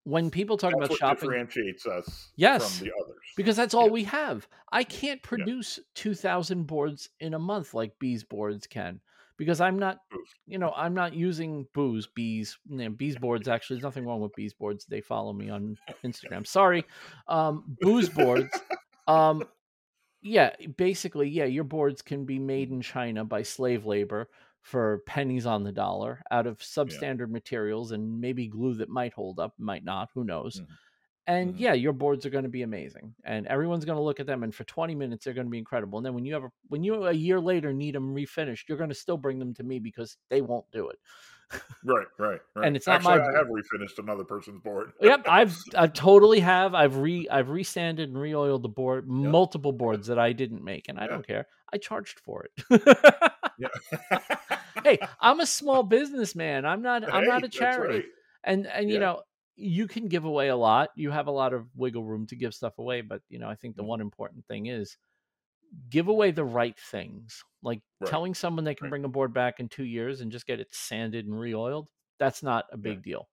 [0.05, 3.87] when people talk that's about shopping differentiates us yes from the others because that's all
[3.87, 3.93] yeah.
[3.93, 5.85] we have i can't produce yeah.
[5.95, 9.01] 2000 boards in a month like bees boards can
[9.37, 9.99] because i'm not
[10.47, 14.21] you know i'm not using Boos bees you know, bees boards actually there's nothing wrong
[14.21, 16.85] with bees boards they follow me on instagram sorry
[17.29, 18.51] um Boos boards
[19.07, 19.45] um
[20.21, 24.29] yeah basically yeah your boards can be made in china by slave labor
[24.69, 27.33] for pennies on the dollar out of substandard yeah.
[27.33, 30.61] materials and maybe glue that might hold up, might not, who knows.
[30.61, 30.73] Mm-hmm.
[31.29, 31.63] And mm-hmm.
[31.63, 34.43] yeah, your boards are going to be amazing, and everyone's going to look at them,
[34.43, 35.99] and for 20 minutes they're going to be incredible.
[35.99, 38.89] And then when you ever, when you a year later need them refinished, you're going
[38.89, 40.99] to still bring them to me because they won't do it.
[41.85, 42.67] right, right, right.
[42.67, 43.29] And it's not Actually, my.
[43.29, 44.93] I have refinished another person's board.
[45.03, 46.75] yep, I've I totally have.
[46.75, 49.31] I've re I've resanded and reoiled the board, yep.
[49.31, 51.47] multiple boards that I didn't make, and I don't care.
[51.71, 53.33] I charged for it.
[54.83, 56.65] hey, I'm a small businessman.
[56.65, 57.05] I'm not.
[57.05, 57.97] I'm hey, not a charity.
[57.97, 58.05] Right.
[58.45, 58.95] And and yeah.
[58.95, 59.21] you know,
[59.59, 60.91] you can give away a lot.
[60.95, 63.01] You have a lot of wiggle room to give stuff away.
[63.01, 63.89] But you know, I think the mm-hmm.
[63.89, 64.97] one important thing is
[65.91, 67.43] give away the right things.
[67.63, 68.09] Like right.
[68.09, 68.91] telling someone they can right.
[68.91, 71.89] bring a board back in two years and just get it sanded and reoiled.
[72.19, 73.13] That's not a big yeah.
[73.13, 73.29] deal.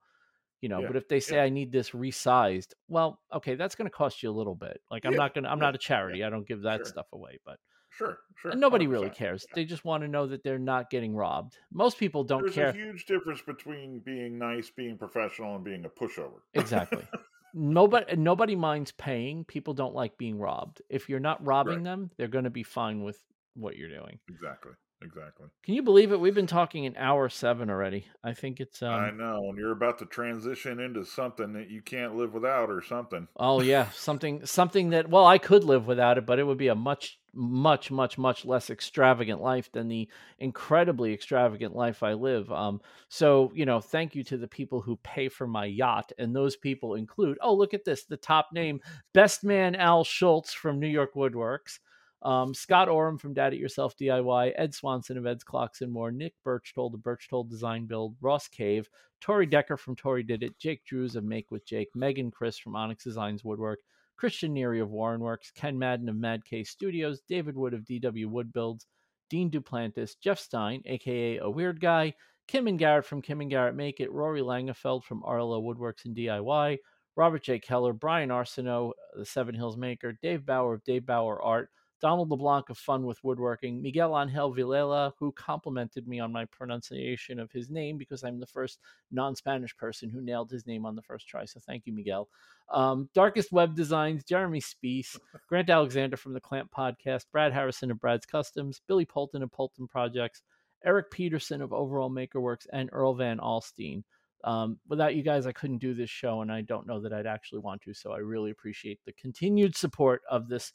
[0.62, 0.88] You know, yeah.
[0.88, 4.32] but if they say I need this resized, well, okay, that's going to cost you
[4.32, 4.82] a little bit.
[4.90, 5.52] Like I'm not going to.
[5.52, 6.24] I'm not a charity.
[6.24, 6.86] I don't give that sure.
[6.86, 7.40] stuff away.
[7.46, 7.60] But
[7.98, 8.52] Sure, sure.
[8.52, 9.46] And nobody really cares.
[9.50, 9.56] Yeah.
[9.56, 11.58] They just want to know that they're not getting robbed.
[11.72, 12.72] Most people don't There's care.
[12.72, 16.42] There's a huge difference between being nice, being professional, and being a pushover.
[16.54, 17.08] Exactly.
[17.54, 19.46] nobody nobody minds paying.
[19.46, 20.82] People don't like being robbed.
[20.90, 21.84] If you're not robbing right.
[21.84, 23.18] them, they're going to be fine with
[23.56, 24.20] what you're doing.
[24.30, 24.74] Exactly.
[25.02, 25.48] Exactly.
[25.64, 26.20] Can you believe it?
[26.20, 28.08] We've been talking an hour seven already.
[28.24, 28.82] I think it's.
[28.82, 32.70] Um, I know, and you're about to transition into something that you can't live without,
[32.70, 33.28] or something.
[33.36, 36.70] Oh yeah, something something that well, I could live without it, but it would be
[36.70, 40.10] a much much much much less extravagant life than the
[40.40, 42.52] incredibly extravagant life I live.
[42.52, 46.36] Um, so you know, thank you to the people who pay for my yacht, and
[46.36, 47.38] those people include.
[47.42, 48.06] Oh, look at this!
[48.06, 48.80] The top name,
[49.14, 51.80] Best Man Al Schulze from New York WoodWorx.
[52.22, 56.12] Um, Scott Oram from Dad It Yourself DIY, Ed Swanson of Ed's Clocks and More,
[56.12, 58.90] Nick Birchtold of Birchtold Design Build, Ross Cave,
[59.22, 62.76] Tori Decker from Tori Did It, Jake Drews of Make with Jake, Megan Chris from
[62.76, 63.80] Onyx Designs Woodwork,
[64.18, 68.28] Christian Neary of Warren Works, Ken Madden of Mad K Studios, David Wood of DW
[68.28, 68.86] Wood Builds,
[69.30, 72.14] Dean Duplantis, Jeff Stein, aka A Weird Guy,
[72.48, 76.16] Kim and Garrett from Kim and Garrett Make It, Rory Langefeld from RLO Woodworks and
[76.16, 76.78] DIY,
[77.16, 77.60] Robert J.
[77.60, 81.70] Keller, Brian Arsenault, the Seven Hills Maker, Dave Bauer of Dave Bauer Art,
[82.02, 87.40] Donald LeBlanc of Fun with Woodworking, Miguel Angel Vilela, who complimented me on my pronunciation
[87.40, 88.80] of his name because I'm the first
[89.12, 91.46] non Spanish person who nailed his name on the first try.
[91.46, 92.28] So thank you, Miguel.
[92.72, 95.18] Um, Darkest Web Designs, Jeremy Spees,
[95.48, 99.88] Grant Alexander from the Clamp Podcast, Brad Harrison of Brad's Customs, Billy Polton of Polton
[99.88, 100.44] Projects,
[100.84, 104.04] Eric Peterson of Overall Makerworks, and Earl Van Alstein.
[104.44, 107.26] Um, without you guys, I couldn't do this show, and I don't know that I'd
[107.26, 107.94] actually want to.
[107.96, 110.72] So I really appreciate the continued support of this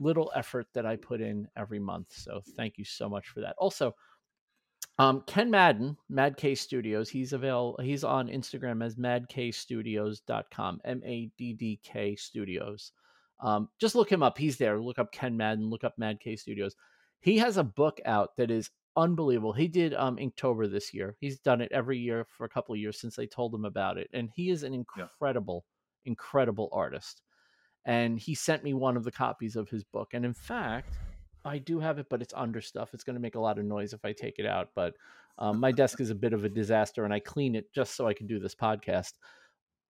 [0.00, 2.08] little effort that I put in every month.
[2.10, 3.54] So thank you so much for that.
[3.58, 3.94] Also,
[4.98, 7.78] um, Ken Madden, Mad K Studios, he's available.
[7.82, 12.92] He's on Instagram as madkstudios.com, M A D D K Studios.
[13.42, 14.36] Um, just look him up.
[14.36, 14.80] He's there.
[14.80, 15.70] Look up Ken Madden.
[15.70, 16.74] Look up Mad K Studios.
[17.20, 19.52] He has a book out that is unbelievable.
[19.52, 21.16] He did um, Inktober this year.
[21.20, 23.98] He's done it every year for a couple of years since they told him about
[23.98, 25.64] it, and he is an incredible,
[26.04, 26.10] yeah.
[26.10, 27.22] incredible artist
[27.84, 30.10] and he sent me one of the copies of his book.
[30.12, 30.94] And in fact,
[31.44, 32.92] I do have it, but it's under stuff.
[32.92, 34.68] It's going to make a lot of noise if I take it out.
[34.74, 34.94] But
[35.38, 38.06] um, my desk is a bit of a disaster, and I clean it just so
[38.06, 39.14] I can do this podcast.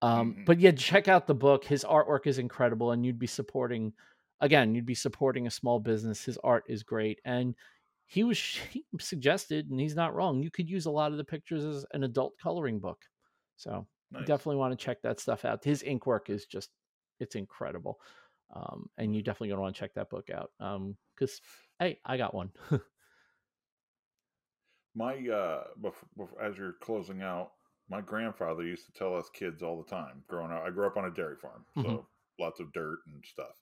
[0.03, 0.45] Um, mm-hmm.
[0.45, 1.65] But yeah, check out the book.
[1.65, 3.93] His artwork is incredible, and you'd be supporting
[4.41, 6.25] again, you'd be supporting a small business.
[6.25, 7.55] His art is great, and
[8.07, 8.39] he was
[8.71, 10.43] he suggested, and he's not wrong.
[10.43, 12.99] You could use a lot of the pictures as an adult coloring book.
[13.57, 14.27] So nice.
[14.27, 15.65] definitely want to check that stuff out.
[15.65, 16.71] His ink work is just
[17.21, 18.01] it's incredible,
[18.55, 20.51] um, and you definitely gonna want to check that book out.
[20.59, 22.51] Because um, hey, I got one.
[24.95, 27.53] my uh, before, before, as you're closing out,
[27.89, 30.65] my grandfather used to tell us kids all the time growing up.
[30.67, 32.43] I grew up on a dairy farm, so mm-hmm.
[32.43, 33.55] lots of dirt and stuff.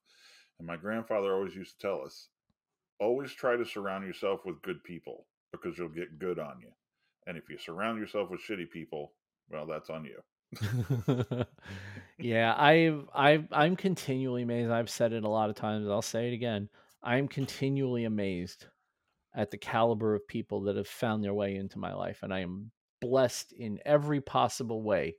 [0.58, 2.28] And my grandfather always used to tell us,
[3.00, 6.70] always try to surround yourself with good people because you'll get good on you.
[7.26, 9.12] And if you surround yourself with shitty people,
[9.50, 10.20] well, that's on you.
[12.18, 14.70] yeah, I've I've I'm continually amazed.
[14.70, 15.88] I've said it a lot of times.
[15.88, 16.68] I'll say it again.
[17.02, 18.66] I'm continually amazed
[19.34, 22.40] at the caliber of people that have found their way into my life, and I
[22.40, 22.70] am
[23.00, 25.16] blessed in every possible way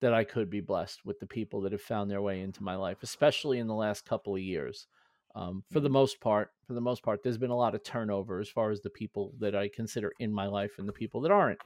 [0.00, 2.74] that I could be blessed with the people that have found their way into my
[2.74, 4.88] life, especially in the last couple of years.
[5.34, 5.94] Um, for the mm-hmm.
[5.94, 8.80] most part, for the most part, there's been a lot of turnover as far as
[8.80, 11.60] the people that I consider in my life and the people that aren't.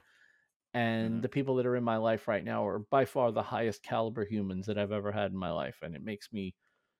[0.73, 1.21] And mm-hmm.
[1.21, 4.25] the people that are in my life right now are by far the highest caliber
[4.25, 6.53] humans that I've ever had in my life, and it makes me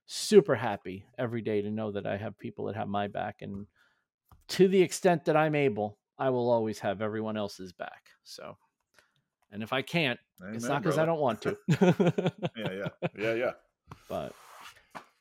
[0.05, 3.37] super happy every day to know that I have people that have my back.
[3.41, 3.67] And
[4.49, 8.03] to the extent that I'm able, I will always have everyone else's back.
[8.23, 8.57] So
[9.51, 11.57] and if I can't, Amen, it's not because I don't want to.
[12.57, 13.51] yeah, yeah, yeah, yeah.
[14.09, 14.33] But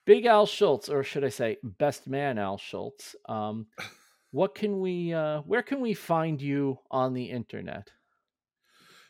[0.06, 3.14] Big Al Schulze, or should I say, Best Man Al Schulze.
[3.28, 3.66] Um,
[4.32, 5.14] what can we?
[5.14, 7.90] Uh, where can we find you on the internet?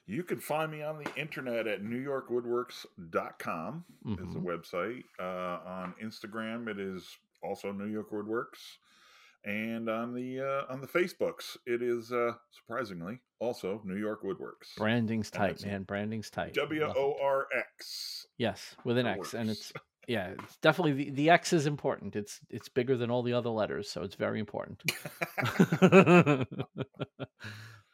[0.06, 4.12] You can find me on the internet at newyorkwoodworks.com mm-hmm.
[4.12, 4.48] is the mm-hmm.
[4.48, 5.02] website.
[5.18, 8.78] Uh, on Instagram, it is also New York WoodWorx
[9.46, 14.76] and on the uh, on the Facebooks, it is uh, surprisingly also New York WoodWorx.
[14.76, 15.84] Branding's tight, man.
[15.84, 16.54] Branding's tight.
[16.54, 18.26] W O R X.
[18.38, 19.34] Yes, with an X, works.
[19.34, 19.72] and it's
[20.08, 22.16] yeah, it's definitely the, the X is important.
[22.16, 24.82] It's it's bigger than all the other letters, so it's very important.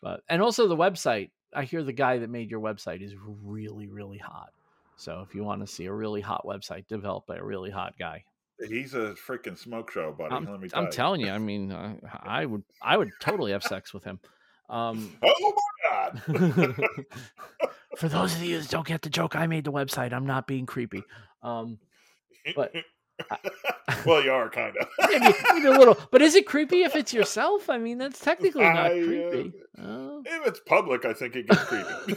[0.00, 1.30] but and also the website.
[1.54, 4.52] I hear the guy that made your website is really really hot.
[4.96, 7.94] So if you want to see a really hot website developed by a really hot
[7.98, 8.24] guy,
[8.68, 10.34] He's a freaking smoke show, buddy.
[10.34, 10.90] I'm, Let me I'm you.
[10.92, 11.30] telling you.
[11.30, 14.20] I mean, uh, I would, I would totally have sex with him.
[14.68, 15.54] Um, oh
[15.90, 16.82] my god!
[17.96, 20.12] for those of you that don't get the joke, I made the website.
[20.12, 21.02] I'm not being creepy.
[21.42, 21.78] Um,
[22.54, 22.72] but
[24.06, 25.96] well, you are kind of maybe, maybe, a little.
[26.10, 27.70] But is it creepy if it's yourself?
[27.70, 29.52] I mean, that's technically not I, uh, creepy.
[29.78, 32.16] Uh, if it's public, I think it gets creepy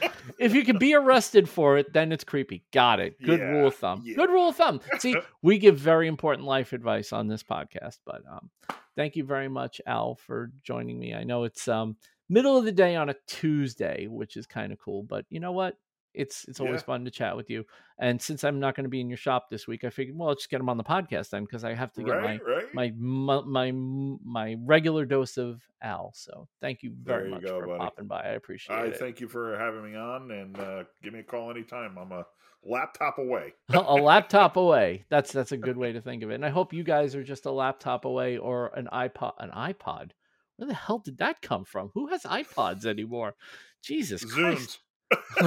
[0.38, 2.64] if you can be arrested for it, then it's creepy.
[2.72, 3.20] Got it.
[3.22, 4.02] Good yeah, rule of thumb.
[4.04, 4.16] Yeah.
[4.16, 4.80] Good rule of thumb.
[4.98, 7.98] See, we give very important life advice on this podcast.
[8.04, 8.50] But um,
[8.96, 11.14] thank you very much, Al, for joining me.
[11.14, 11.96] I know it's um
[12.28, 15.02] middle of the day on a Tuesday, which is kind of cool.
[15.02, 15.76] But you know what?
[16.16, 16.86] It's it's always yeah.
[16.86, 17.64] fun to chat with you.
[17.98, 20.30] And since I'm not going to be in your shop this week, I figured, well,
[20.30, 22.54] I'll just get them on the podcast then because I have to get right, my,
[22.54, 22.74] right.
[22.74, 26.12] my, my my my regular dose of Al.
[26.14, 27.78] So thank you very you much go, for buddy.
[27.78, 28.22] popping by.
[28.22, 28.94] I appreciate I it.
[28.94, 31.98] I thank you for having me on, and uh, give me a call anytime.
[31.98, 32.24] I'm a
[32.64, 33.54] laptop away.
[33.68, 35.04] a laptop away.
[35.10, 36.34] That's that's a good way to think of it.
[36.34, 39.32] And I hope you guys are just a laptop away or an iPod.
[39.38, 40.10] An iPod.
[40.56, 41.90] Where the hell did that come from?
[41.94, 43.34] Who has iPods anymore?
[43.82, 44.32] Jesus Zunes.
[44.32, 44.78] Christ.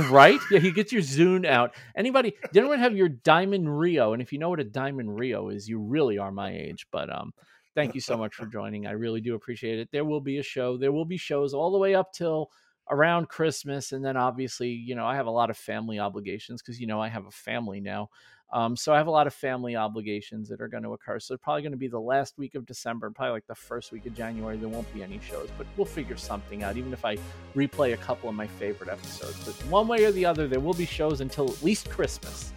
[0.10, 0.40] Right?
[0.52, 1.76] Yeah, you get your Zune out.
[1.96, 2.36] Anybody?
[2.54, 4.14] Did anyone have your Diamond Rio?
[4.14, 6.88] And if you know what a Diamond Rio is, you really are my age.
[6.92, 7.34] But um,
[7.76, 8.88] thank you so much for joining.
[8.88, 9.90] I really do appreciate it.
[9.92, 10.78] There will be a show.
[10.78, 12.50] There will be shows all the way up till
[12.92, 16.80] around Christmas, and then obviously, you know, I have a lot of family obligations because
[16.80, 18.10] you know I have a family now.
[18.52, 21.20] Um, so I have a lot of family obligations that are going to occur.
[21.20, 24.06] So probably going to be the last week of December, probably like the first week
[24.08, 24.58] of January.
[24.58, 26.76] There won't be any shows, but we'll figure something out.
[26.76, 27.18] Even if I
[27.56, 30.74] replay a couple of my favorite episodes, but one way or the other, there will
[30.74, 32.54] be shows until at least Christmas.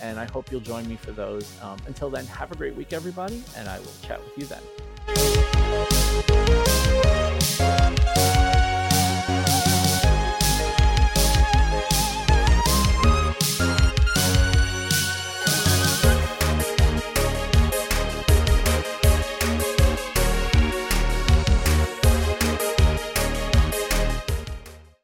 [0.00, 1.52] And I hope you'll join me for those.
[1.60, 5.51] Um, until then, have a great week, everybody, and I will chat with you then.